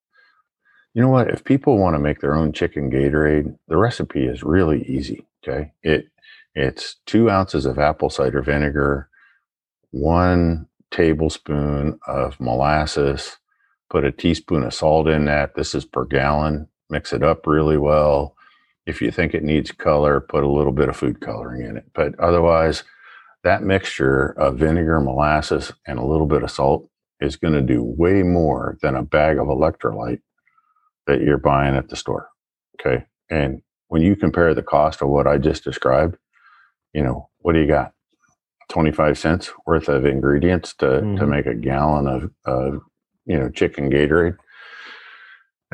you 0.94 1.02
know 1.02 1.10
what 1.10 1.30
if 1.30 1.44
people 1.44 1.78
want 1.78 1.96
to 1.96 2.00
make 2.00 2.22
their 2.22 2.36
own 2.36 2.54
chicken 2.54 2.92
gatorade 2.92 3.58
the 3.68 3.78
recipe 3.78 4.26
is 4.26 4.44
really 4.44 4.84
easy 4.84 5.26
okay 5.44 5.72
it 5.84 6.08
it's 6.54 6.98
two 7.06 7.30
ounces 7.30 7.66
of 7.66 7.80
apple 7.80 8.10
cider 8.10 8.42
vinegar 8.42 9.10
one 9.92 10.68
tablespoon 10.92 12.00
of 12.08 12.40
molasses 12.40 13.38
put 13.90 14.04
a 14.04 14.12
teaspoon 14.12 14.64
of 14.64 14.74
salt 14.74 15.08
in 15.08 15.26
that. 15.26 15.56
This 15.56 15.76
is 15.76 15.86
per 15.86 16.06
gallon. 16.06 16.68
Mix 16.90 17.14
it 17.14 17.24
up 17.24 17.48
really 17.48 17.78
well. 17.78 18.36
If 18.86 19.02
you 19.02 19.12
think 19.12 19.34
it 19.34 19.44
needs 19.44 19.72
color, 19.72 20.20
put 20.22 20.44
a 20.44 20.50
little 20.50 20.72
bit 20.72 20.90
of 20.90 20.96
food 20.96 21.20
coloring 21.20 21.66
in 21.66 21.78
it. 21.78 21.86
But 21.94 22.18
otherwise, 22.20 22.84
that 23.44 23.64
mixture 23.64 24.28
of 24.38 24.58
vinegar, 24.58 25.00
molasses, 25.00 25.72
and 25.88 26.00
a 26.00 26.06
little 26.06 26.28
bit 26.28 26.44
of 26.44 26.52
salt 26.52 26.90
is 27.20 27.36
going 27.36 27.54
to 27.54 27.62
do 27.62 27.84
way 27.84 28.24
more 28.24 28.78
than 28.82 28.96
a 28.96 29.04
bag 29.04 29.38
of 29.38 29.48
electrolyte 29.48 30.22
that 31.08 31.22
you're 31.22 31.38
buying 31.38 31.76
at 31.76 31.90
the 31.90 31.96
store. 31.96 32.30
Okay. 32.80 33.06
And 33.30 33.62
when 33.88 34.02
you 34.02 34.16
compare 34.16 34.54
the 34.54 34.64
cost 34.64 35.02
of 35.02 35.10
what 35.10 35.28
I 35.28 35.38
just 35.38 35.64
described, 35.64 36.18
you 36.94 37.04
know, 37.04 37.30
what 37.40 37.54
do 37.54 37.60
you 37.60 37.68
got? 37.68 37.94
25 38.70 39.18
cents 39.18 39.52
worth 39.68 39.90
of 39.90 40.06
ingredients 40.06 40.74
to, 40.76 40.86
mm-hmm. 40.86 41.18
to 41.18 41.28
make 41.28 41.46
a 41.46 41.54
gallon 41.54 42.08
of, 42.08 42.32
of 42.46 42.82
you 43.26 43.38
know, 43.38 43.50
chicken 43.50 43.92
Gatorade. 43.92 44.38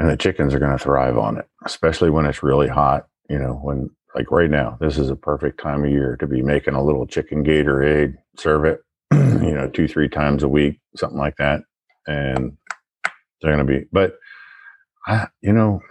And 0.02 0.10
the 0.10 0.18
chickens 0.18 0.56
are 0.56 0.60
going 0.60 0.76
to 0.76 0.84
thrive 0.84 1.16
on 1.20 1.38
it, 1.38 1.48
especially 1.64 2.10
when 2.10 2.26
it's 2.26 2.42
really 2.42 2.68
hot. 2.68 3.08
You 3.30 3.38
know, 3.38 3.60
when 3.62 3.92
like 4.16 4.32
right 4.32 4.50
now, 4.50 4.76
this 4.82 4.98
is 4.98 5.12
a 5.12 5.16
perfect 5.16 5.62
time 5.62 5.84
of 5.84 5.92
year 5.92 6.18
to 6.18 6.26
be 6.26 6.42
making 6.42 6.74
a 6.74 6.84
little 6.84 7.06
chicken 7.06 7.44
Gatorade, 7.46 8.18
serve 8.36 8.66
it, 8.66 8.84
you 9.14 9.54
know, 9.54 9.70
two, 9.70 9.88
three 9.88 10.10
times 10.10 10.42
a 10.42 10.48
week, 10.48 10.80
something 10.96 11.20
like 11.20 11.38
that. 11.38 11.62
And 12.08 12.58
they're 13.42 13.56
going 13.56 13.64
to 13.64 13.80
be, 13.80 13.86
but 13.92 14.18
I, 15.06 15.28
you 15.42 15.54
know, 15.54 15.84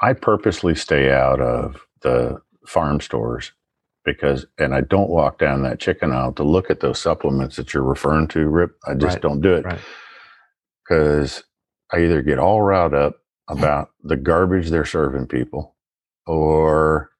I 0.00 0.12
purposely 0.12 0.74
stay 0.74 1.10
out 1.10 1.40
of 1.40 1.80
the 2.02 2.42
farm 2.66 3.00
stores 3.00 3.52
because, 4.04 4.44
and 4.58 4.74
I 4.74 4.82
don't 4.82 5.08
walk 5.08 5.38
down 5.38 5.62
that 5.62 5.80
chicken 5.80 6.12
aisle 6.12 6.34
to 6.34 6.42
look 6.44 6.70
at 6.70 6.80
those 6.80 6.98
supplements 6.98 7.56
that 7.56 7.72
you're 7.72 7.82
referring 7.82 8.28
to, 8.28 8.46
Rip. 8.46 8.76
I 8.86 8.92
just 8.92 9.14
right. 9.14 9.22
don't 9.22 9.40
do 9.40 9.54
it 9.54 9.64
because. 10.86 11.42
I 11.94 12.04
either 12.04 12.22
get 12.22 12.38
all 12.38 12.62
riled 12.62 12.94
up 12.94 13.16
about 13.48 13.90
the 14.02 14.16
garbage 14.16 14.70
they're 14.70 14.84
serving 14.84 15.26
people, 15.26 15.76
or 16.26 17.10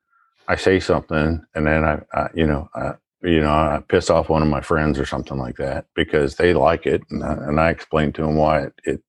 I 0.48 0.56
say 0.56 0.80
something 0.80 1.44
and 1.54 1.66
then 1.66 1.84
I, 1.84 2.00
I 2.12 2.28
you 2.34 2.46
know, 2.46 2.68
I, 2.74 2.92
you 3.22 3.40
know, 3.40 3.50
I 3.50 3.82
piss 3.88 4.10
off 4.10 4.28
one 4.28 4.42
of 4.42 4.48
my 4.48 4.60
friends 4.60 4.98
or 4.98 5.06
something 5.06 5.38
like 5.38 5.56
that 5.56 5.86
because 5.94 6.36
they 6.36 6.54
like 6.54 6.86
it, 6.86 7.02
and 7.10 7.22
I, 7.22 7.32
and 7.32 7.60
I 7.60 7.70
explain 7.70 8.12
to 8.14 8.22
them 8.22 8.36
why 8.36 8.64
it, 8.64 8.72
it 8.84 9.02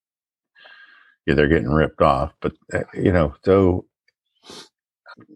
yeah, 1.25 1.33
they're 1.33 1.47
getting 1.47 1.71
ripped 1.71 2.01
off. 2.01 2.33
But 2.41 2.53
uh, 2.73 2.83
you 2.93 3.11
know, 3.11 3.33
so 3.43 3.85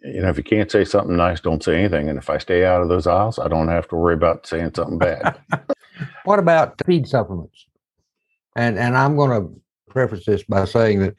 you 0.03 0.21
know, 0.21 0.29
if 0.29 0.37
you 0.37 0.43
can't 0.43 0.71
say 0.71 0.85
something 0.85 1.15
nice, 1.15 1.41
don't 1.41 1.63
say 1.63 1.77
anything. 1.77 2.09
And 2.09 2.17
if 2.17 2.29
I 2.29 2.37
stay 2.37 2.65
out 2.65 2.81
of 2.81 2.89
those 2.89 3.07
aisles, 3.07 3.39
I 3.39 3.47
don't 3.47 3.69
have 3.69 3.87
to 3.89 3.95
worry 3.95 4.13
about 4.13 4.45
saying 4.45 4.73
something 4.75 4.97
bad. 4.97 5.39
what 6.23 6.39
about 6.39 6.79
feed 6.85 7.07
supplements? 7.07 7.65
And 8.55 8.77
and 8.77 8.95
I'm 8.95 9.15
going 9.15 9.31
to 9.31 9.61
preface 9.89 10.25
this 10.25 10.43
by 10.43 10.65
saying 10.65 10.99
that 10.99 11.15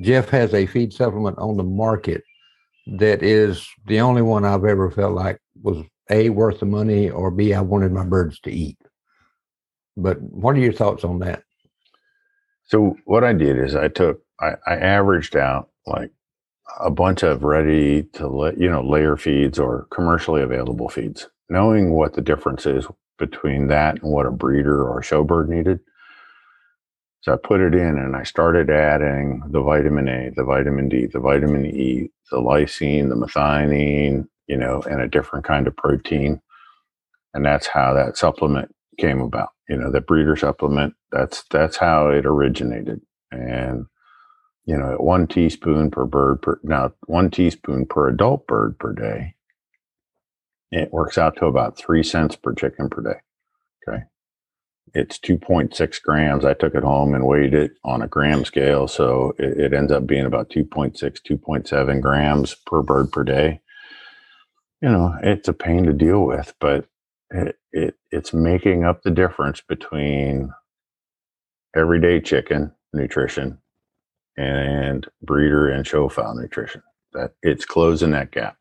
Jeff 0.00 0.28
has 0.30 0.52
a 0.54 0.66
feed 0.66 0.92
supplement 0.92 1.38
on 1.38 1.56
the 1.56 1.62
market 1.62 2.22
that 2.86 3.22
is 3.22 3.66
the 3.86 4.00
only 4.00 4.22
one 4.22 4.44
I've 4.44 4.64
ever 4.64 4.90
felt 4.90 5.14
like 5.14 5.40
was 5.62 5.84
a 6.10 6.30
worth 6.30 6.60
the 6.60 6.66
money 6.66 7.10
or 7.10 7.30
b 7.30 7.52
I 7.52 7.60
wanted 7.60 7.92
my 7.92 8.04
birds 8.04 8.38
to 8.40 8.50
eat. 8.50 8.78
But 9.96 10.20
what 10.20 10.54
are 10.54 10.60
your 10.60 10.72
thoughts 10.72 11.04
on 11.04 11.18
that? 11.20 11.42
So 12.66 12.96
what 13.04 13.24
I 13.24 13.32
did 13.32 13.58
is 13.58 13.74
I 13.74 13.88
took 13.88 14.20
I, 14.40 14.54
I 14.66 14.76
averaged 14.76 15.36
out 15.36 15.70
like 15.86 16.10
a 16.80 16.90
bunch 16.90 17.22
of 17.22 17.42
ready 17.42 18.02
to 18.14 18.28
let, 18.28 18.58
you 18.58 18.70
know 18.70 18.82
layer 18.82 19.16
feeds 19.16 19.58
or 19.58 19.86
commercially 19.90 20.42
available 20.42 20.88
feeds 20.88 21.28
knowing 21.48 21.92
what 21.92 22.14
the 22.14 22.20
difference 22.20 22.66
is 22.66 22.86
between 23.18 23.68
that 23.68 24.02
and 24.02 24.12
what 24.12 24.26
a 24.26 24.30
breeder 24.30 24.82
or 24.82 24.98
a 24.98 25.02
showbird 25.02 25.48
needed 25.48 25.80
so 27.26 27.34
i 27.34 27.36
put 27.36 27.60
it 27.60 27.74
in 27.74 27.98
and 27.98 28.16
i 28.16 28.22
started 28.22 28.70
adding 28.70 29.42
the 29.48 29.60
vitamin 29.60 30.08
a 30.08 30.30
the 30.36 30.44
vitamin 30.44 30.88
d 30.88 31.06
the 31.06 31.20
vitamin 31.20 31.66
e 31.66 32.08
the 32.30 32.38
lysine 32.38 33.08
the 33.08 33.16
methionine 33.16 34.26
you 34.46 34.56
know 34.56 34.80
and 34.88 35.00
a 35.00 35.08
different 35.08 35.44
kind 35.44 35.66
of 35.66 35.76
protein 35.76 36.40
and 37.34 37.44
that's 37.44 37.66
how 37.66 37.92
that 37.92 38.16
supplement 38.16 38.72
came 38.98 39.20
about 39.20 39.50
you 39.68 39.76
know 39.76 39.90
the 39.90 40.00
breeder 40.00 40.36
supplement 40.36 40.94
that's 41.10 41.42
that's 41.50 41.76
how 41.76 42.08
it 42.08 42.24
originated 42.24 43.00
and 43.32 43.86
you 44.66 44.76
know, 44.76 44.96
one 44.98 45.28
teaspoon 45.28 45.90
per 45.90 46.04
bird 46.04 46.42
per 46.42 46.60
now 46.64 46.92
one 47.06 47.30
teaspoon 47.30 47.86
per 47.86 48.08
adult 48.08 48.46
bird 48.46 48.78
per 48.78 48.92
day. 48.92 49.34
It 50.72 50.92
works 50.92 51.16
out 51.16 51.36
to 51.36 51.46
about 51.46 51.78
three 51.78 52.02
cents 52.02 52.34
per 52.34 52.52
chicken 52.52 52.90
per 52.90 53.00
day. 53.00 53.20
It's 54.94 55.18
2.6 55.18 56.02
grams. 56.02 56.44
I 56.44 56.54
took 56.54 56.74
it 56.74 56.82
home 56.82 57.14
and 57.14 57.26
weighed 57.26 57.54
it 57.54 57.72
on 57.84 58.02
a 58.02 58.08
gram 58.08 58.44
scale. 58.44 58.88
So 58.88 59.34
it, 59.38 59.58
it 59.58 59.72
ends 59.72 59.92
up 59.92 60.06
being 60.06 60.24
about 60.26 60.50
2.6, 60.50 60.96
2.7 60.96 62.00
grams 62.00 62.54
per 62.54 62.82
bird 62.82 63.12
per 63.12 63.24
day. 63.24 63.60
You 64.80 64.90
know, 64.90 65.14
it's 65.22 65.48
a 65.48 65.52
pain 65.52 65.84
to 65.84 65.92
deal 65.92 66.24
with, 66.24 66.54
but 66.60 66.86
it, 67.30 67.58
it 67.72 67.94
it's 68.10 68.32
making 68.32 68.84
up 68.84 69.02
the 69.02 69.10
difference 69.10 69.60
between 69.60 70.52
everyday 71.74 72.20
chicken 72.20 72.72
nutrition 72.92 73.58
and 74.36 75.06
breeder 75.22 75.68
and 75.68 75.86
show 75.86 76.08
fowl 76.08 76.34
nutrition. 76.34 76.82
That 77.12 77.32
it's 77.42 77.64
closing 77.64 78.10
that 78.12 78.30
gap. 78.30 78.56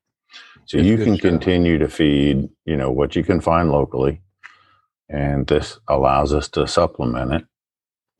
So 0.66 0.78
you 0.78 0.98
can 0.98 1.18
continue 1.18 1.78
to 1.78 1.88
feed, 1.88 2.50
you 2.66 2.76
know, 2.76 2.90
what 2.90 3.16
you 3.16 3.24
can 3.24 3.40
find 3.40 3.72
locally, 3.72 4.22
and 5.10 5.48
this 5.48 5.80
allows 5.90 6.34
us 6.34 6.48
to 6.50 6.68
supplement 6.68 7.34
it, 7.34 7.46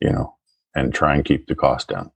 you 0.00 0.12
know, 0.12 0.36
and 0.74 0.94
try 0.94 1.14
and 1.16 1.24
keep 1.24 1.46
the 1.48 1.54
cost 1.56 1.88
down. 1.88 2.10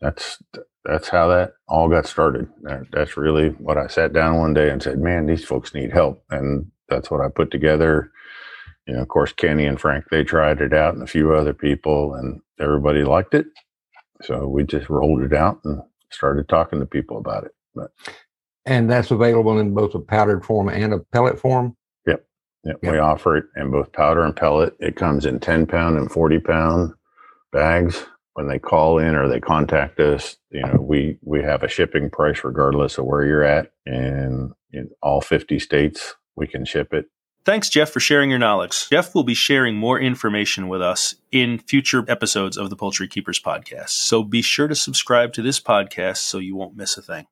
That's 0.00 0.42
that's 0.84 1.08
how 1.08 1.28
that 1.28 1.52
all 1.68 1.88
got 1.88 2.06
started. 2.06 2.48
That, 2.62 2.84
that's 2.92 3.16
really 3.18 3.50
what 3.50 3.78
I 3.78 3.88
sat 3.88 4.14
down 4.14 4.38
one 4.38 4.54
day 4.54 4.70
and 4.70 4.82
said, 4.82 5.00
"Man, 5.00 5.26
these 5.26 5.44
folks 5.44 5.74
need 5.74 5.92
help," 5.92 6.24
and 6.30 6.70
that's 6.88 7.10
what 7.10 7.22
I 7.22 7.28
put 7.30 7.50
together. 7.52 8.12
You 8.86 8.94
know, 8.96 9.02
of 9.02 9.08
course, 9.08 9.32
Kenny 9.32 9.66
and 9.66 9.80
Frank 9.80 10.06
they 10.10 10.24
tried 10.24 10.60
it 10.62 10.74
out, 10.74 10.94
and 10.94 11.02
a 11.04 11.08
few 11.08 11.34
other 11.34 11.54
people, 11.54 12.14
and 12.14 12.40
everybody 12.60 13.04
liked 13.04 13.34
it. 13.34 13.46
So 14.22 14.48
we 14.48 14.64
just 14.64 14.90
rolled 14.90 15.22
it 15.22 15.34
out 15.34 15.60
and 15.64 15.82
started 16.12 16.48
talking 16.48 16.80
to 16.80 16.86
people 16.86 17.18
about 17.18 17.44
it. 17.44 17.52
But 17.74 17.90
and 18.66 18.90
that's 18.90 19.10
available 19.10 19.58
in 19.58 19.74
both 19.74 19.94
a 19.94 20.00
powdered 20.00 20.44
form 20.44 20.68
and 20.68 20.94
a 20.94 21.00
pellet 21.12 21.38
form. 21.40 21.76
Yep. 22.66 22.76
Yep. 22.76 22.78
yep. 22.82 22.92
We 22.92 22.98
offer 22.98 23.36
it 23.36 23.44
in 23.56 23.70
both 23.70 23.92
powder 23.92 24.24
and 24.24 24.34
pellet. 24.34 24.74
It 24.80 24.96
comes 24.96 25.24
in 25.24 25.40
10 25.40 25.66
pound 25.66 25.96
and 25.96 26.10
40 26.10 26.40
pound 26.40 26.92
bags. 27.52 28.04
When 28.34 28.48
they 28.48 28.58
call 28.58 28.98
in 28.98 29.14
or 29.14 29.28
they 29.28 29.40
contact 29.40 29.98
us, 29.98 30.36
you 30.50 30.60
know, 30.60 30.78
we 30.78 31.18
we 31.22 31.42
have 31.42 31.62
a 31.62 31.68
shipping 31.68 32.10
price 32.10 32.44
regardless 32.44 32.98
of 32.98 33.06
where 33.06 33.24
you're 33.24 33.42
at. 33.42 33.72
And 33.86 34.52
in 34.72 34.90
all 35.00 35.22
50 35.22 35.58
states, 35.58 36.16
we 36.36 36.46
can 36.46 36.66
ship 36.66 36.92
it 36.92 37.06
Thanks, 37.46 37.68
Jeff, 37.68 37.90
for 37.90 38.00
sharing 38.00 38.28
your 38.28 38.40
knowledge. 38.40 38.90
Jeff 38.90 39.14
will 39.14 39.22
be 39.22 39.32
sharing 39.32 39.76
more 39.76 40.00
information 40.00 40.66
with 40.66 40.82
us 40.82 41.14
in 41.30 41.60
future 41.60 42.04
episodes 42.08 42.56
of 42.56 42.70
the 42.70 42.76
Poultry 42.76 43.06
Keepers 43.06 43.38
podcast. 43.38 43.90
So 43.90 44.24
be 44.24 44.42
sure 44.42 44.66
to 44.66 44.74
subscribe 44.74 45.32
to 45.34 45.42
this 45.42 45.60
podcast 45.60 46.16
so 46.16 46.38
you 46.38 46.56
won't 46.56 46.76
miss 46.76 46.96
a 46.96 47.02
thing. 47.02 47.28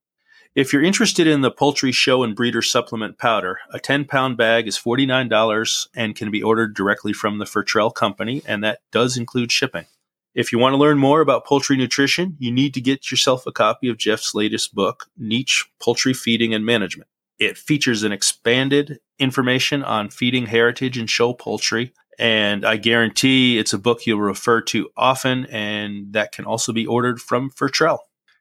If 0.55 0.73
you're 0.73 0.85
interested 0.85 1.27
in 1.27 1.41
the 1.41 1.51
Poultry 1.51 1.91
Show 1.91 2.23
and 2.23 2.37
Breeder 2.37 2.63
Supplement 2.63 3.19
Powder, 3.19 3.59
a 3.73 3.81
10 3.81 4.05
pound 4.05 4.37
bag 4.37 4.69
is 4.69 4.79
$49 4.79 5.89
and 5.97 6.15
can 6.15 6.31
be 6.31 6.45
ordered 6.45 6.77
directly 6.77 7.13
from 7.13 7.39
the 7.39 7.45
Fertrell 7.45 7.93
Company, 7.93 8.41
and 8.47 8.63
that 8.63 8.79
does 8.93 9.17
include 9.17 9.51
shipping. 9.51 9.87
If 10.33 10.53
you 10.53 10.61
want 10.61 10.75
to 10.75 10.79
learn 10.79 10.97
more 10.97 11.21
about 11.21 11.45
poultry 11.45 11.77
nutrition, 11.77 12.37
you 12.39 12.53
need 12.53 12.73
to 12.75 12.81
get 12.81 13.11
yourself 13.11 13.49
a 13.49 13.53
copy 13.53 13.89
of 13.89 13.99
Jeff's 13.99 14.33
latest 14.33 14.77
book, 14.77 15.07
Niche 15.19 15.65
Poultry 15.83 16.15
Feeding 16.15 16.55
and 16.55 16.65
Management. 16.65 17.11
It 17.41 17.59
features 17.59 18.05
an 18.05 18.13
expanded 18.13 19.01
information 19.19 19.83
on 19.83 20.09
feeding 20.09 20.47
heritage 20.47 20.97
and 20.97 21.11
show 21.11 21.33
poultry. 21.33 21.93
And 22.17 22.65
I 22.65 22.77
guarantee 22.77 23.59
it's 23.59 23.73
a 23.73 23.79
book 23.79 24.07
you'll 24.07 24.21
refer 24.21 24.61
to 24.61 24.89
often, 24.97 25.47
and 25.47 26.13
that 26.13 26.31
can 26.31 26.45
also 26.45 26.73
be 26.73 26.87
ordered 26.87 27.21
from 27.21 27.51
Fertrell. 27.51 27.99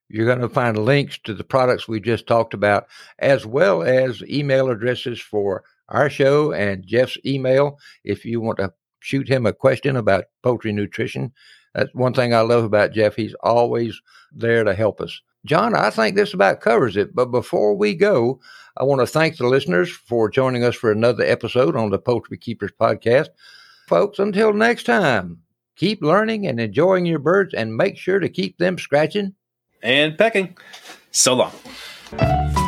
You're 0.10 0.26
going 0.26 0.40
to 0.40 0.50
find 0.50 0.78
links 0.78 1.18
to 1.24 1.34
the 1.34 1.44
products 1.44 1.88
we 1.88 2.00
just 2.00 2.28
talked 2.28 2.54
about, 2.54 2.88
as 3.20 3.46
well 3.46 3.84
as 3.84 4.22
email 4.24 4.70
addresses 4.70 5.20
for 5.20 5.64
our 5.90 6.10
show 6.10 6.52
and 6.52 6.86
Jeff's 6.86 7.18
email 7.26 7.80
if 8.04 8.26
you 8.26 8.42
want 8.42 8.58
to 8.60 8.74
shoot 9.00 9.28
him 9.28 9.46
a 9.46 9.54
question 9.54 9.96
about 9.96 10.26
poultry 10.42 10.72
nutrition. 10.72 11.32
That's 11.74 11.94
one 11.94 12.14
thing 12.14 12.34
I 12.34 12.42
love 12.42 12.64
about 12.64 12.94
Jeff. 12.94 13.16
He's 13.16 13.36
always 13.42 14.00
there 14.32 14.64
to 14.64 14.74
help 14.74 15.02
us. 15.02 15.22
John, 15.46 15.76
I 15.76 15.90
think 15.90 16.16
this 16.16 16.34
about 16.34 16.62
covers 16.62 16.96
it. 16.96 17.14
But 17.14 17.32
before 17.32 17.76
we 17.76 17.96
go, 17.96 18.40
I 18.78 18.84
want 18.84 19.02
to 19.02 19.08
thank 19.08 19.38
the 19.38 19.48
listeners 19.48 19.92
for 19.92 20.30
joining 20.30 20.64
us 20.64 20.76
for 20.76 20.92
another 20.92 21.24
episode 21.24 21.76
on 21.76 21.90
the 21.90 22.00
Poultry 22.00 22.38
Keepers 22.38 22.72
podcast. 22.80 23.28
Folks, 23.88 24.20
until 24.20 24.54
next 24.54 24.84
time, 24.84 25.40
keep 25.76 26.02
learning 26.02 26.48
and 26.48 26.60
enjoying 26.60 27.06
your 27.06 27.20
birds 27.20 27.54
and 27.54 27.76
make 27.76 27.98
sure 27.98 28.20
to 28.20 28.30
keep 28.30 28.58
them 28.58 28.78
scratching 28.78 29.34
and 29.84 30.18
pecking. 30.18 30.58
So 31.12 31.36
long. 31.36 32.63